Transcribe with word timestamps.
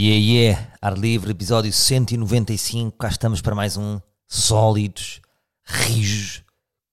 Yeah, 0.00 0.20
yeah, 0.20 0.72
Ar 0.80 0.96
Livre, 0.96 1.32
episódio 1.32 1.72
195. 1.72 2.96
Cá 2.96 3.08
estamos 3.08 3.40
para 3.40 3.52
mais 3.52 3.76
um. 3.76 4.00
Sólidos, 4.28 5.20
rijos, 5.64 6.44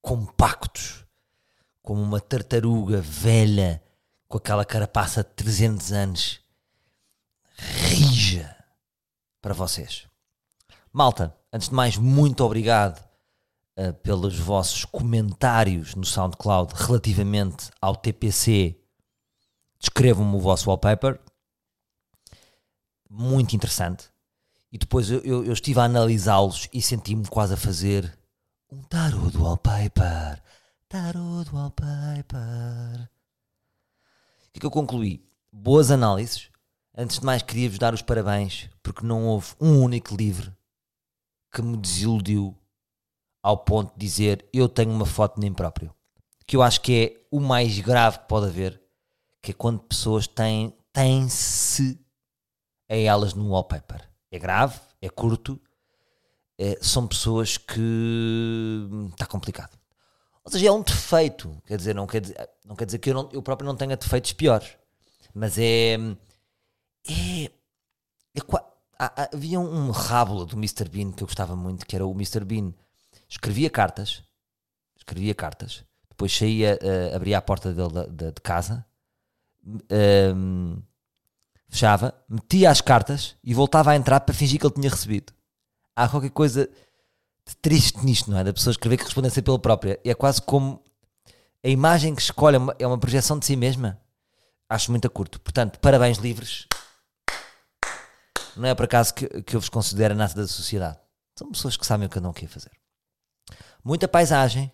compactos, 0.01 1.05
como 1.83 2.01
uma 2.01 2.19
tartaruga 2.19 2.99
velha 3.01 3.79
com 4.27 4.39
aquela 4.39 4.65
carapaça 4.65 5.23
de 5.23 5.29
300 5.35 5.91
anos. 5.91 6.39
Rija 7.59 8.55
para 9.39 9.53
vocês. 9.53 10.07
Malta, 10.91 11.31
antes 11.53 11.69
de 11.69 11.75
mais, 11.75 11.97
muito 11.97 12.43
obrigado 12.43 13.07
uh, 13.77 13.93
pelos 14.01 14.39
vossos 14.39 14.83
comentários 14.83 15.93
no 15.93 16.05
SoundCloud 16.05 16.73
relativamente 16.73 17.69
ao 17.79 17.95
TPC. 17.95 18.75
Descrevam-me 19.79 20.37
o 20.37 20.39
vosso 20.39 20.67
wallpaper 20.71 21.19
muito 23.15 23.55
interessante. 23.55 24.09
E 24.71 24.77
depois 24.77 25.09
eu, 25.09 25.19
eu, 25.19 25.45
eu 25.45 25.53
estive 25.53 25.79
a 25.79 25.83
analisá-los 25.83 26.67
e 26.73 26.81
senti-me 26.81 27.25
quase 27.27 27.53
a 27.53 27.57
fazer 27.57 28.17
um 28.69 28.81
tarot 28.83 29.31
do 29.31 29.43
wallpaper. 29.43 30.41
Tarot 30.89 31.49
do 31.49 31.55
wallpaper. 31.55 33.09
O 34.43 34.51
que 34.51 34.57
é 34.57 34.59
que 34.59 34.65
eu 34.65 34.71
concluí? 34.71 35.25
Boas 35.51 35.91
análises. 35.91 36.49
Antes 36.97 37.19
de 37.19 37.25
mais, 37.25 37.41
queria-vos 37.41 37.79
dar 37.79 37.93
os 37.93 38.01
parabéns 38.01 38.69
porque 38.83 39.05
não 39.05 39.25
houve 39.27 39.53
um 39.59 39.81
único 39.81 40.15
livro 40.15 40.55
que 41.51 41.61
me 41.61 41.77
desiludiu 41.77 42.55
ao 43.41 43.57
ponto 43.57 43.93
de 43.93 44.05
dizer 44.05 44.45
eu 44.51 44.67
tenho 44.67 44.91
uma 44.91 45.05
foto 45.05 45.39
nem 45.39 45.53
próprio. 45.53 45.93
Que 46.45 46.55
eu 46.55 46.61
acho 46.61 46.81
que 46.81 46.93
é 46.93 47.27
o 47.31 47.39
mais 47.39 47.79
grave 47.79 48.19
que 48.19 48.27
pode 48.27 48.47
haver, 48.47 48.81
que 49.41 49.51
é 49.51 49.53
quando 49.53 49.79
pessoas 49.79 50.27
têm, 50.27 50.75
têm-se 50.91 52.04
a 52.89 52.95
elas 52.95 53.33
no 53.33 53.49
wallpaper. 53.49 54.07
É 54.31 54.39
grave, 54.39 54.79
é 55.01 55.09
curto, 55.09 55.59
é, 56.57 56.77
são 56.81 57.07
pessoas 57.07 57.57
que 57.57 58.87
está 59.11 59.25
complicado. 59.25 59.77
Ou 60.43 60.51
seja, 60.51 60.67
é 60.67 60.71
um 60.71 60.81
defeito, 60.81 61.61
quer 61.65 61.77
dizer, 61.77 61.95
não 61.95 62.05
quer 62.05 62.21
dizer, 62.21 62.49
não 62.65 62.75
quer 62.75 62.85
dizer 62.85 62.99
que 62.99 63.09
eu, 63.09 63.13
não, 63.15 63.29
eu 63.31 63.41
próprio 63.41 63.67
não 63.67 63.75
tenha 63.75 63.97
defeitos 63.97 64.33
piores, 64.33 64.77
mas 65.33 65.57
é. 65.57 65.95
é, 67.07 67.45
é 67.45 68.41
havia 69.33 69.59
um 69.59 69.89
rábula 69.91 70.45
do 70.45 70.55
Mr. 70.55 70.87
Bean 70.87 71.11
que 71.11 71.23
eu 71.23 71.27
gostava 71.27 71.55
muito, 71.55 71.85
que 71.85 71.95
era 71.95 72.05
o 72.05 72.11
Mr. 72.11 72.45
Bean. 72.45 72.73
Escrevia 73.27 73.69
cartas, 73.69 74.23
escrevia 74.95 75.33
cartas, 75.33 75.83
depois 76.09 76.35
saía, 76.35 76.79
uh, 76.81 77.15
abria 77.15 77.37
a 77.37 77.41
porta 77.41 77.73
dele 77.73 77.89
de, 77.89 78.11
de, 78.11 78.31
de 78.31 78.41
casa, 78.41 78.85
um, 80.35 80.81
fechava, 81.69 82.13
metia 82.29 82.69
as 82.69 82.81
cartas 82.81 83.35
e 83.43 83.53
voltava 83.53 83.91
a 83.91 83.95
entrar 83.95 84.19
para 84.21 84.33
fingir 84.33 84.59
que 84.59 84.65
ele 84.65 84.73
tinha 84.73 84.89
recebido. 84.89 85.33
Há 85.95 86.07
qualquer 86.07 86.31
coisa 86.31 86.69
de 87.47 87.55
triste 87.61 88.03
nisto, 88.03 88.31
não 88.31 88.39
é? 88.39 88.43
Da 88.43 88.53
pessoa 88.53 88.71
escrever 88.71 88.97
que 88.97 89.03
respondência 89.03 89.41
pela 89.41 89.59
própria. 89.59 89.99
É 90.03 90.13
quase 90.13 90.41
como 90.41 90.83
a 91.63 91.69
imagem 91.69 92.13
que 92.13 92.21
escolhe 92.21 92.57
é 92.79 92.87
uma 92.87 92.97
projeção 92.97 93.39
de 93.39 93.45
si 93.45 93.55
mesma. 93.55 93.99
Acho 94.69 94.91
muito 94.91 95.05
a 95.05 95.09
curto. 95.09 95.39
Portanto, 95.39 95.79
parabéns 95.79 96.17
livres. 96.17 96.67
Não 98.55 98.69
é 98.69 98.75
por 98.75 98.85
acaso 98.85 99.13
que, 99.13 99.27
que 99.43 99.55
eu 99.55 99.59
vos 99.59 99.69
considero 99.69 100.13
a 100.13 100.17
nata 100.17 100.35
da 100.35 100.47
sociedade. 100.47 100.97
São 101.37 101.51
pessoas 101.51 101.75
que 101.75 101.85
sabem 101.85 102.07
o 102.07 102.09
que 102.09 102.19
não 102.19 102.33
quer 102.33 102.47
fazer. 102.47 102.71
Muita 103.83 104.07
paisagem, 104.07 104.71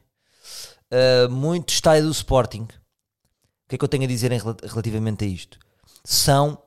uh, 0.92 1.30
muito 1.30 1.70
estádio 1.70 2.06
do 2.06 2.12
Sporting. 2.12 2.64
O 2.64 3.70
que 3.70 3.76
é 3.76 3.78
que 3.78 3.84
eu 3.84 3.90
tenho 3.90 4.04
a 4.04 4.08
dizer 4.08 4.32
em, 4.32 4.40
relativamente 4.40 5.26
a 5.26 5.28
isto? 5.28 5.58
São 6.04 6.62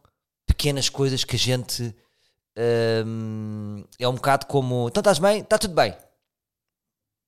pequenas 0.65 0.89
coisas 0.89 1.25
que 1.25 1.37
a 1.37 1.39
gente 1.39 1.95
um, 3.07 3.84
é 3.98 4.09
um 4.09 4.15
bocado 4.15 4.47
como 4.47 4.89
então 4.89 5.03
estás 5.03 5.19
bem? 5.19 5.41
Está 5.41 5.59
tudo 5.59 5.75
bem. 5.75 5.95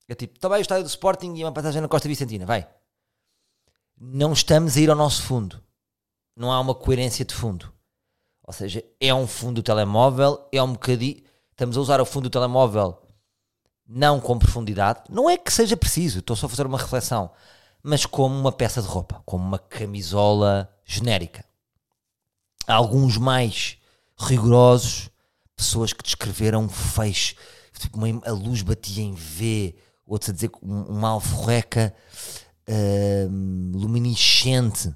É 0.08 0.14
tipo, 0.14 0.36
está 0.36 0.48
bem 0.48 0.58
o 0.58 0.62
estádio 0.62 0.84
do 0.84 0.88
Sporting 0.88 1.34
e 1.34 1.44
uma 1.44 1.52
passagem 1.52 1.82
na 1.82 1.88
Costa 1.88 2.08
Vicentina, 2.08 2.46
vai. 2.46 2.66
Não 3.98 4.32
estamos 4.32 4.76
a 4.76 4.80
ir 4.80 4.88
ao 4.88 4.96
nosso 4.96 5.22
fundo. 5.22 5.62
Não 6.34 6.50
há 6.50 6.58
uma 6.58 6.74
coerência 6.74 7.26
de 7.26 7.34
fundo. 7.34 7.70
Ou 8.42 8.54
seja, 8.54 8.82
é 8.98 9.12
um 9.12 9.26
fundo 9.26 9.56
do 9.56 9.62
telemóvel, 9.62 10.48
é 10.50 10.62
um 10.62 10.72
bocadinho. 10.72 11.22
Estamos 11.50 11.76
a 11.76 11.80
usar 11.80 12.00
o 12.00 12.06
fundo 12.06 12.30
do 12.30 12.32
telemóvel 12.32 13.02
não 13.86 14.18
com 14.18 14.38
profundidade. 14.38 15.00
Não 15.10 15.28
é 15.28 15.36
que 15.36 15.52
seja 15.52 15.76
preciso, 15.76 16.20
estou 16.20 16.36
só 16.36 16.46
a 16.46 16.48
fazer 16.48 16.66
uma 16.66 16.78
reflexão. 16.78 17.30
Mas 17.82 18.06
como 18.06 18.34
uma 18.34 18.52
peça 18.52 18.80
de 18.80 18.88
roupa, 18.88 19.22
como 19.26 19.44
uma 19.44 19.58
camisola 19.58 20.70
genérica 20.84 21.44
alguns 22.72 23.16
mais 23.16 23.78
rigorosos, 24.18 25.10
pessoas 25.54 25.92
que 25.92 26.02
descreveram 26.02 26.68
feixe, 26.68 27.36
tipo, 27.78 27.98
uma, 27.98 28.22
a 28.26 28.32
luz 28.32 28.62
batia 28.62 29.02
em 29.02 29.14
V, 29.14 29.74
outros 30.06 30.30
a 30.30 30.32
dizer 30.32 30.50
uma 30.62 31.10
alforreca 31.10 31.94
uh, 32.68 33.76
luminescente. 33.76 34.88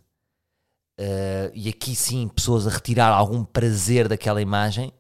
Uh, 0.99 1.51
e 1.55 1.69
aqui 1.69 1.95
sim, 1.97 2.29
pessoas 2.29 2.67
a 2.67 2.71
retirar 2.71 3.09
algum 3.09 3.43
prazer 3.43 4.07
daquela 4.07 4.43
imagem, 4.43 4.93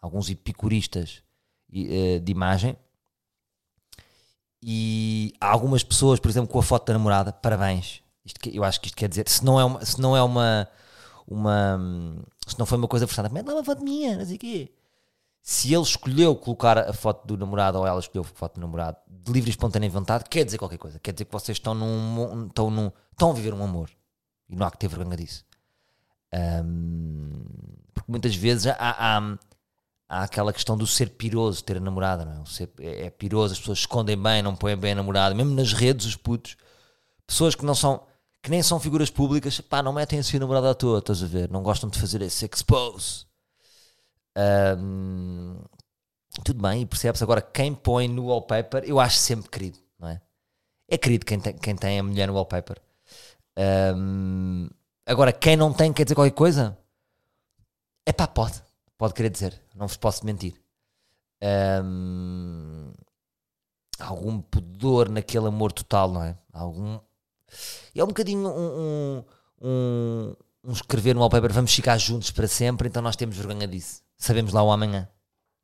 alguns 0.00 0.28
epicuristas 0.28 1.22
uh, 1.70 2.20
de 2.20 2.32
imagem. 2.32 2.76
E 4.60 5.34
há 5.40 5.50
algumas 5.50 5.82
pessoas, 5.82 6.18
por 6.18 6.30
exemplo, 6.30 6.48
com 6.48 6.58
a 6.58 6.62
foto 6.62 6.86
da 6.86 6.94
namorada, 6.94 7.32
parabéns. 7.32 8.02
Isto, 8.24 8.48
eu 8.48 8.64
acho 8.64 8.80
que 8.80 8.86
isto 8.86 8.96
quer 8.96 9.08
dizer, 9.08 9.28
se 9.28 9.44
não 9.44 9.60
é 9.60 9.64
uma, 9.64 9.84
se 9.84 10.00
não 10.00 10.16
é 10.16 10.22
uma 10.22 10.68
uma. 11.26 11.78
Se 12.46 12.58
não 12.58 12.66
foi 12.66 12.78
uma 12.78 12.88
coisa 12.88 13.06
forçada, 13.06 13.28
mete 13.28 13.46
lá 13.46 13.54
uma 13.54 13.64
foto 13.64 13.82
minha, 13.82 14.16
não 14.16 14.24
sei 14.24 14.36
o 14.36 14.38
quê. 14.38 14.72
Se 15.40 15.72
ele 15.74 15.82
escolheu 15.82 16.34
colocar 16.34 16.78
a 16.78 16.92
foto 16.92 17.26
do 17.26 17.36
namorado 17.36 17.78
ou 17.78 17.86
ela 17.86 18.00
escolheu 18.00 18.22
a 18.22 18.38
foto 18.38 18.54
do 18.54 18.60
namorado 18.60 18.96
de 19.08 19.30
livre 19.32 19.50
e 19.50 19.52
espontânea 19.52 19.90
vontade, 19.90 20.24
quer 20.28 20.44
dizer 20.44 20.58
qualquer 20.58 20.78
coisa. 20.78 20.98
Quer 20.98 21.12
dizer 21.12 21.26
que 21.26 21.32
vocês 21.32 21.56
estão, 21.56 21.74
num, 21.74 22.46
estão, 22.46 22.70
num, 22.70 22.90
estão 23.12 23.30
a 23.30 23.34
viver 23.34 23.52
um 23.52 23.62
amor. 23.62 23.90
E 24.48 24.56
não 24.56 24.66
há 24.66 24.70
que 24.70 24.78
ter 24.78 24.88
vergonha 24.88 25.16
disso. 25.16 25.44
Um, 26.32 27.44
porque 27.92 28.10
muitas 28.10 28.34
vezes 28.34 28.66
há, 28.66 28.76
há, 28.78 29.36
há, 30.08 30.22
aquela 30.22 30.52
questão 30.52 30.76
do 30.76 30.86
ser 30.86 31.10
piroso, 31.10 31.62
ter 31.62 31.76
a 31.76 31.80
namorada, 31.80 32.24
não 32.24 32.42
é? 32.42 32.46
Ser, 32.46 32.70
é, 32.80 33.06
é 33.06 33.10
piroso, 33.10 33.52
as 33.52 33.58
pessoas 33.58 33.78
escondem 33.80 34.20
bem, 34.20 34.42
não 34.42 34.56
põem 34.56 34.76
bem 34.76 34.92
a 34.92 34.96
namorada, 34.96 35.34
mesmo 35.34 35.54
nas 35.54 35.72
redes, 35.72 36.06
os 36.06 36.16
putos, 36.16 36.56
pessoas 37.26 37.54
que 37.54 37.64
não 37.64 37.74
são 37.74 38.02
que 38.44 38.50
nem 38.50 38.62
são 38.62 38.78
figuras 38.78 39.08
públicas, 39.08 39.58
pá, 39.62 39.82
não 39.82 39.90
metem 39.90 40.18
a 40.18 40.22
sua 40.22 40.38
namorada 40.38 40.70
à 40.70 40.74
toa, 40.74 40.98
estás 40.98 41.22
a 41.22 41.26
ver? 41.26 41.50
Não 41.50 41.62
gostam 41.62 41.88
de 41.88 41.98
fazer 41.98 42.20
esse 42.20 42.44
expose. 42.44 43.24
Um, 44.78 45.56
tudo 46.44 46.60
bem, 46.60 46.82
e 46.82 46.86
percebes 46.86 47.22
agora 47.22 47.40
quem 47.40 47.74
põe 47.74 48.06
no 48.06 48.26
wallpaper, 48.26 48.84
eu 48.84 49.00
acho 49.00 49.16
sempre 49.16 49.48
querido, 49.48 49.78
não 49.98 50.10
é? 50.10 50.20
É 50.86 50.98
querido 50.98 51.24
quem 51.24 51.40
tem, 51.40 51.56
quem 51.56 51.74
tem 51.74 51.98
a 51.98 52.02
mulher 52.02 52.28
no 52.28 52.34
wallpaper. 52.34 52.76
Um, 53.96 54.68
agora, 55.06 55.32
quem 55.32 55.56
não 55.56 55.72
tem, 55.72 55.90
quer 55.90 56.04
dizer 56.04 56.14
qualquer 56.14 56.34
coisa? 56.34 56.76
É 58.04 58.12
pá, 58.12 58.28
pode, 58.28 58.62
pode 58.98 59.14
querer 59.14 59.30
dizer, 59.30 59.58
não 59.74 59.88
vos 59.88 59.96
posso 59.96 60.26
mentir. 60.26 60.52
Um, 61.82 62.92
algum 63.98 64.38
pudor 64.42 65.08
naquele 65.08 65.46
amor 65.46 65.72
total, 65.72 66.12
não 66.12 66.22
é? 66.22 66.36
Algum 66.52 67.00
e 67.94 68.00
é 68.00 68.04
um 68.04 68.08
bocadinho 68.08 68.48
um, 68.48 69.24
um, 69.62 70.36
um, 70.64 70.72
escrever 70.72 71.14
no 71.14 71.20
wallpaper, 71.20 71.52
vamos 71.52 71.74
ficar 71.74 71.96
juntos 71.98 72.30
para 72.30 72.48
sempre, 72.48 72.88
então 72.88 73.02
nós 73.02 73.16
temos 73.16 73.36
vergonha 73.36 73.66
disso. 73.66 74.02
Sabemos 74.16 74.52
lá 74.52 74.62
o 74.62 74.70
amanhã, 74.70 75.08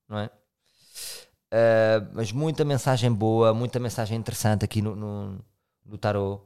não 0.09 0.19
é? 0.19 0.31
Uh, 1.53 2.07
mas 2.13 2.31
muita 2.31 2.65
mensagem 2.65 3.13
boa, 3.13 3.53
muita 3.53 3.81
mensagem 3.81 4.17
interessante 4.17 4.65
aqui 4.65 4.81
no, 4.81 4.95
no, 4.95 5.45
no 5.85 5.99
tarot. 5.99 6.43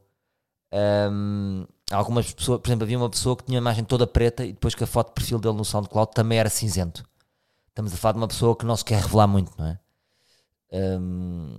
Um, 0.73 1.67
algumas 1.91 2.33
pessoas, 2.33 2.61
por 2.61 2.69
exemplo, 2.69 2.85
havia 2.85 2.99
uma 2.99 3.11
pessoa 3.11 3.37
que 3.37 3.45
tinha 3.45 3.59
a 3.59 3.61
imagem 3.61 3.85
toda 3.85 4.07
preta 4.07 4.45
e 4.45 4.53
depois 4.53 4.75
que 4.75 4.83
a 4.83 4.87
foto 4.87 5.09
de 5.09 5.15
perfil 5.15 5.39
dele 5.39 5.55
no 5.55 5.65
SoundCloud 5.65 6.13
também 6.13 6.39
era 6.39 6.49
cinzento. 6.49 7.05
Estamos 7.69 7.93
a 7.93 7.97
falar 7.97 8.13
de 8.13 8.19
uma 8.19 8.29
pessoa 8.29 8.57
que 8.57 8.65
não 8.65 8.77
se 8.77 8.85
quer 8.85 9.01
revelar 9.03 9.27
muito, 9.27 9.53
não 9.59 9.67
é? 9.67 9.79
Um, 10.73 11.59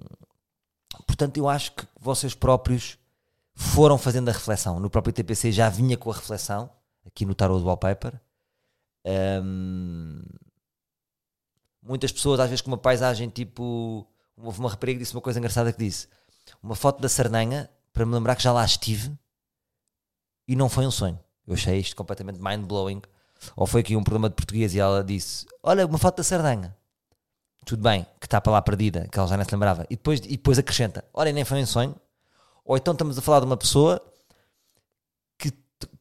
portanto, 1.06 1.38
eu 1.38 1.48
acho 1.48 1.72
que 1.74 1.86
vocês 2.00 2.34
próprios 2.34 2.98
foram 3.56 3.98
fazendo 3.98 4.30
a 4.30 4.32
reflexão. 4.32 4.80
No 4.80 4.90
próprio 4.90 5.14
TPC 5.14 5.52
já 5.52 5.70
vinha 5.70 5.98
com 5.98 6.12
a 6.12 6.14
reflexão, 6.14 6.70
aqui 7.06 7.26
no 7.26 7.34
Tarot 7.34 7.60
do 7.60 7.66
Wallpaper. 7.66 8.20
Um, 9.44 10.22
muitas 11.82 12.12
pessoas, 12.12 12.40
às 12.40 12.50
vezes, 12.50 12.62
com 12.62 12.70
uma 12.70 12.78
paisagem 12.78 13.30
tipo. 13.30 14.06
Houve 14.38 14.60
uma 14.60 14.70
rapariga 14.70 14.98
que 14.98 15.04
disse 15.06 15.16
uma 15.16 15.22
coisa 15.22 15.40
engraçada 15.40 15.72
que 15.72 15.80
disse: 15.80 16.10
Uma 16.62 16.76
foto 16.76 17.02
da 17.02 17.08
Sardanha 17.08 17.70
para 17.94 18.06
me 18.06 18.14
lembrar 18.14 18.36
que 18.36 18.44
já 18.44 18.52
lá 18.52 18.66
estive 18.66 19.18
e 20.46 20.56
não 20.56 20.68
foi 20.68 20.86
um 20.86 20.92
sonho. 20.92 21.18
Eu 21.48 21.54
achei 21.54 21.80
isto 21.80 21.96
completamente 21.96 22.40
mind-blowing. 22.42 23.02
Ou 23.56 23.66
foi 23.66 23.82
aqui 23.82 23.96
um 23.96 24.04
problema 24.04 24.30
de 24.30 24.36
português 24.36 24.76
e 24.76 24.80
ela 24.80 25.04
disse: 25.04 25.46
Olha, 25.64 25.86
uma 25.86 25.98
foto 25.98 26.18
da 26.18 26.24
Sardanha. 26.24 26.76
Tudo 27.66 27.82
bem, 27.82 28.06
que 28.20 28.28
está 28.28 28.40
para 28.40 28.52
lá 28.54 28.62
perdida, 28.62 29.08
que 29.08 29.18
ela 29.18 29.28
já 29.28 29.36
nem 29.36 29.46
se 29.46 29.52
lembrava. 29.52 29.86
E 29.90 29.96
depois, 29.96 30.20
e 30.20 30.30
depois 30.30 30.60
acrescenta: 30.60 31.06
Olha, 31.14 31.32
nem 31.32 31.46
foi 31.46 31.62
um 31.62 31.66
sonho, 31.66 31.96
ou 32.66 32.76
então 32.76 32.94
estamos 32.94 33.18
a 33.18 33.22
falar 33.22 33.40
de 33.40 33.46
uma 33.46 33.56
pessoa 33.56 34.02
que, 35.38 35.52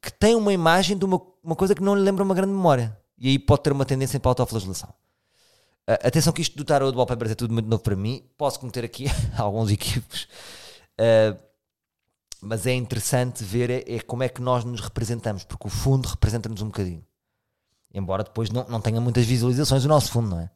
que 0.00 0.12
tem 0.18 0.34
uma 0.34 0.52
imagem 0.52 0.96
de 0.96 1.04
uma, 1.04 1.20
uma 1.42 1.54
coisa 1.54 1.74
que 1.74 1.82
não 1.82 1.94
lhe 1.94 2.02
lembra 2.02 2.24
uma 2.24 2.34
grande 2.34 2.52
memória. 2.52 2.98
E 3.18 3.28
aí 3.28 3.38
pode 3.38 3.62
ter 3.62 3.72
uma 3.72 3.84
tendência 3.84 4.18
para 4.18 4.30
a 4.30 4.32
autoflagelação. 4.32 4.88
Uh, 5.86 6.00
atenção 6.02 6.32
que 6.32 6.40
isto 6.40 6.56
do 6.56 6.64
tarot 6.64 6.90
do 6.90 6.96
wallpaper 6.96 7.30
é 7.30 7.34
tudo 7.34 7.52
muito 7.52 7.68
novo 7.68 7.82
para 7.82 7.94
mim. 7.94 8.24
Posso 8.38 8.58
cometer 8.58 8.84
aqui 8.84 9.04
alguns 9.36 9.70
equívocos. 9.70 10.26
Uh, 10.98 11.38
mas 12.40 12.66
é 12.66 12.72
interessante 12.72 13.44
ver 13.44 13.70
é, 13.70 13.96
é, 13.96 14.00
como 14.00 14.22
é 14.22 14.28
que 14.28 14.40
nós 14.40 14.64
nos 14.64 14.80
representamos, 14.80 15.44
porque 15.44 15.66
o 15.66 15.70
fundo 15.70 16.08
representa-nos 16.08 16.62
um 16.62 16.66
bocadinho. 16.66 17.04
Embora 17.92 18.24
depois 18.24 18.50
não, 18.50 18.66
não 18.68 18.80
tenha 18.80 19.00
muitas 19.00 19.24
visualizações 19.24 19.84
o 19.84 19.88
nosso 19.88 20.10
fundo, 20.10 20.30
não 20.30 20.40
é? 20.40 20.50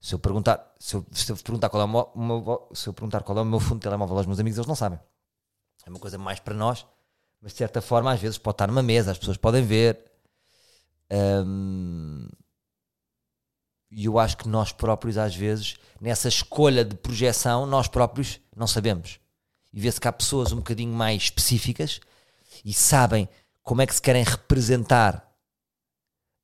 Se 0.00 0.14
eu 0.14 0.18
perguntar, 0.18 0.74
se 0.78 0.94
eu 0.94 1.04
perguntar 1.42 1.68
qual 1.70 1.82
é 1.82 1.84
o 1.84 2.20
meu, 2.20 2.68
se 2.72 2.88
eu 2.88 2.92
perguntar 2.92 3.22
qual 3.22 3.38
é 3.38 3.40
o 3.40 3.44
meu 3.44 3.58
fundo 3.58 3.76
de 3.76 3.82
telemóvel 3.82 4.16
aos 4.16 4.26
meus 4.26 4.38
amigos, 4.38 4.58
eles 4.58 4.68
não 4.68 4.76
sabem. 4.76 4.98
É 5.88 5.90
uma 5.90 5.98
coisa 5.98 6.18
mais 6.18 6.38
para 6.38 6.54
nós, 6.54 6.84
mas 7.40 7.52
de 7.52 7.58
certa 7.58 7.80
forma 7.80 8.12
às 8.12 8.20
vezes 8.20 8.36
pode 8.36 8.56
estar 8.56 8.66
numa 8.66 8.82
mesa, 8.82 9.10
as 9.10 9.18
pessoas 9.18 9.38
podem 9.38 9.64
ver. 9.64 9.98
Um, 11.10 12.28
e 13.90 14.04
eu 14.04 14.18
acho 14.18 14.36
que 14.36 14.46
nós 14.46 14.70
próprios, 14.70 15.16
às 15.16 15.34
vezes, 15.34 15.78
nessa 15.98 16.28
escolha 16.28 16.84
de 16.84 16.94
projeção, 16.94 17.64
nós 17.64 17.88
próprios 17.88 18.38
não 18.54 18.66
sabemos. 18.66 19.18
E 19.72 19.80
vê-se 19.80 19.98
que 19.98 20.06
há 20.06 20.12
pessoas 20.12 20.52
um 20.52 20.56
bocadinho 20.56 20.92
mais 20.92 21.22
específicas 21.22 22.00
e 22.62 22.74
sabem 22.74 23.26
como 23.62 23.80
é 23.80 23.86
que 23.86 23.94
se 23.94 24.02
querem 24.02 24.24
representar 24.24 25.26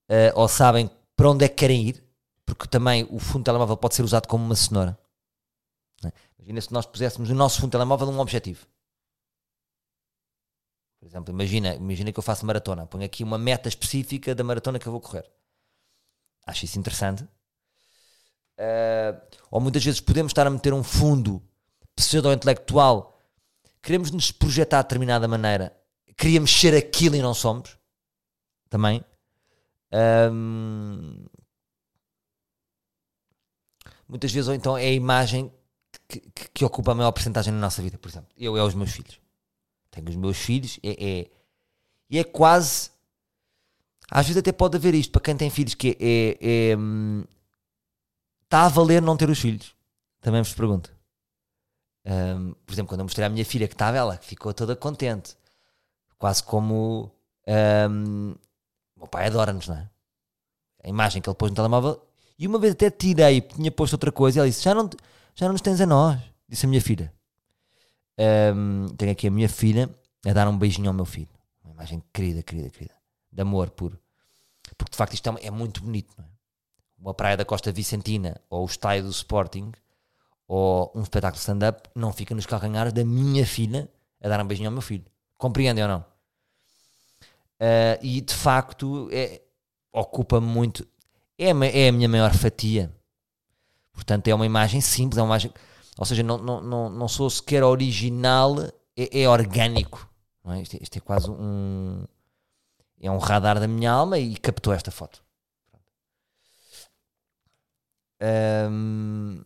uh, 0.08 0.40
ou 0.40 0.48
sabem 0.48 0.90
para 1.14 1.30
onde 1.30 1.44
é 1.44 1.48
que 1.50 1.56
querem 1.56 1.88
ir 1.88 2.02
porque 2.46 2.66
também 2.66 3.06
o 3.10 3.18
fundo 3.18 3.44
telemóvel 3.44 3.76
pode 3.76 3.94
ser 3.94 4.04
usado 4.04 4.26
como 4.26 4.42
uma 4.42 4.56
cenoura. 4.56 4.98
É? 6.02 6.12
Imagina 6.38 6.60
se 6.62 6.72
nós 6.72 6.86
puséssemos 6.86 7.28
no 7.28 7.34
nosso 7.34 7.60
fundo 7.60 7.72
telemóvel 7.72 8.08
um 8.08 8.20
objetivo. 8.20 8.66
Por 11.04 11.10
exemplo, 11.10 11.34
imagina, 11.34 11.74
imagina 11.74 12.10
que 12.10 12.18
eu 12.18 12.22
faço 12.22 12.46
maratona, 12.46 12.86
ponho 12.86 13.04
aqui 13.04 13.22
uma 13.22 13.36
meta 13.36 13.68
específica 13.68 14.34
da 14.34 14.42
maratona 14.42 14.78
que 14.78 14.86
eu 14.86 14.90
vou 14.90 15.02
correr. 15.02 15.30
Acho 16.46 16.64
isso 16.64 16.78
interessante. 16.78 17.22
Uh, 18.58 19.20
ou 19.50 19.60
muitas 19.60 19.84
vezes 19.84 20.00
podemos 20.00 20.30
estar 20.30 20.46
a 20.46 20.50
meter 20.50 20.72
um 20.72 20.82
fundo 20.82 21.42
pseudo-intelectual, 21.94 23.20
queremos 23.82 24.10
nos 24.10 24.32
projetar 24.32 24.78
de 24.80 24.84
determinada 24.84 25.28
maneira, 25.28 25.76
queríamos 26.16 26.50
ser 26.50 26.74
aquilo 26.74 27.16
e 27.16 27.20
não 27.20 27.34
somos. 27.34 27.76
Também. 28.70 29.04
Um, 30.32 31.26
muitas 34.08 34.32
vezes, 34.32 34.48
ou 34.48 34.54
então 34.54 34.78
é 34.78 34.86
a 34.86 34.92
imagem 34.92 35.52
que, 36.08 36.20
que, 36.20 36.48
que 36.48 36.64
ocupa 36.64 36.92
a 36.92 36.94
maior 36.94 37.12
porcentagem 37.12 37.52
na 37.52 37.60
nossa 37.60 37.82
vida, 37.82 37.98
por 37.98 38.08
exemplo. 38.08 38.30
Eu 38.38 38.56
é 38.56 38.62
os 38.62 38.72
meus 38.72 38.90
filhos. 38.90 39.22
Tenho 39.94 40.08
os 40.08 40.16
meus 40.16 40.36
filhos, 40.38 40.80
é, 40.82 40.90
é, 40.90 41.30
e 42.10 42.18
é 42.18 42.24
quase. 42.24 42.90
Às 44.10 44.26
vezes 44.26 44.40
até 44.40 44.50
pode 44.50 44.76
haver 44.76 44.92
isto 44.92 45.12
para 45.12 45.22
quem 45.22 45.36
tem 45.36 45.48
filhos, 45.48 45.74
que 45.74 45.96
é. 46.00 46.04
é, 46.04 46.70
é 46.72 46.76
hum, 46.76 47.24
está 48.42 48.66
a 48.66 48.68
valer 48.68 49.00
não 49.00 49.16
ter 49.16 49.30
os 49.30 49.38
filhos? 49.38 49.74
Também 50.20 50.42
vos 50.42 50.52
pergunto. 50.52 50.92
Um, 52.04 52.52
por 52.66 52.72
exemplo, 52.72 52.88
quando 52.88 53.00
eu 53.00 53.04
mostrei 53.04 53.24
à 53.24 53.28
minha 53.28 53.44
filha 53.44 53.68
que 53.68 53.74
estava 53.74 53.96
ela, 53.96 54.16
que 54.16 54.26
ficou 54.26 54.52
toda 54.52 54.74
contente, 54.76 55.36
quase 56.18 56.42
como 56.42 57.10
um, 57.88 58.32
o 58.96 59.00
meu 59.00 59.08
pai 59.08 59.26
adora-nos, 59.26 59.68
não 59.68 59.76
é? 59.76 59.88
A 60.82 60.88
imagem 60.88 61.22
que 61.22 61.28
ele 61.28 61.36
pôs 61.36 61.50
no 61.50 61.56
telemóvel 61.56 62.00
e 62.38 62.46
uma 62.46 62.58
vez 62.58 62.72
até 62.72 62.90
tirei, 62.90 63.40
tinha 63.40 63.70
posto 63.70 63.94
outra 63.94 64.10
coisa, 64.10 64.38
e 64.38 64.40
ela 64.40 64.48
disse: 64.48 64.62
Já 64.62 64.74
não, 64.74 64.90
já 65.34 65.46
não 65.46 65.52
nos 65.52 65.62
tens 65.62 65.80
a 65.80 65.86
nós, 65.86 66.20
disse 66.48 66.66
a 66.66 66.68
minha 66.68 66.82
filha. 66.82 67.12
Um, 68.18 68.86
tenho 68.96 69.12
aqui 69.12 69.26
a 69.26 69.30
minha 69.30 69.48
filha 69.48 69.90
a 70.24 70.32
dar 70.32 70.48
um 70.48 70.56
beijinho 70.56 70.88
ao 70.88 70.94
meu 70.94 71.04
filho. 71.04 71.28
Uma 71.62 71.72
imagem 71.72 72.02
querida, 72.12 72.42
querida, 72.42 72.70
querida. 72.70 72.94
De 73.32 73.42
amor 73.42 73.70
puro. 73.70 73.98
Porque 74.76 74.92
de 74.92 74.96
facto 74.96 75.14
isto 75.14 75.28
é, 75.30 75.46
é 75.46 75.50
muito 75.50 75.82
bonito, 75.82 76.14
não 76.16 76.24
é? 76.24 76.28
Uma 76.98 77.12
praia 77.12 77.36
da 77.36 77.44
Costa 77.44 77.70
Vicentina, 77.70 78.40
ou 78.48 78.62
o 78.62 78.66
estádio 78.66 79.04
do 79.04 79.10
Sporting, 79.10 79.72
ou 80.48 80.90
um 80.94 81.02
espetáculo 81.02 81.38
stand-up, 81.38 81.88
não 81.94 82.12
fica 82.12 82.34
nos 82.34 82.46
calcanhares 82.46 82.94
da 82.94 83.04
minha 83.04 83.44
filha 83.46 83.90
a 84.22 84.28
dar 84.28 84.40
um 84.40 84.46
beijinho 84.46 84.68
ao 84.68 84.72
meu 84.72 84.80
filho. 84.80 85.04
Compreendem 85.36 85.84
ou 85.84 85.88
não? 85.88 86.00
Uh, 87.60 88.00
e 88.00 88.20
de 88.22 88.34
facto 88.34 89.08
é, 89.12 89.42
ocupa 89.92 90.40
muito 90.40 90.86
é, 91.38 91.48
é 91.48 91.88
a 91.88 91.92
minha 91.92 92.08
maior 92.08 92.32
fatia. 92.34 92.92
Portanto, 93.92 94.28
é 94.28 94.34
uma 94.34 94.46
imagem 94.46 94.80
simples, 94.80 95.18
é 95.18 95.22
uma 95.22 95.28
imagem. 95.28 95.52
Ou 95.98 96.04
seja, 96.04 96.22
não, 96.22 96.38
não, 96.38 96.60
não, 96.60 96.90
não 96.90 97.08
sou 97.08 97.30
sequer 97.30 97.62
original, 97.62 98.60
é, 98.96 99.22
é 99.22 99.28
orgânico. 99.28 100.08
É? 100.46 100.60
Isto, 100.60 100.76
é, 100.76 100.78
isto, 100.82 100.96
é, 100.96 101.00
quase 101.00 101.30
um. 101.30 102.04
É 103.00 103.10
um 103.10 103.18
radar 103.18 103.60
da 103.60 103.68
minha 103.68 103.90
alma 103.90 104.18
e 104.18 104.36
captou 104.36 104.72
esta 104.72 104.90
foto. 104.90 105.22
Um, 108.70 109.42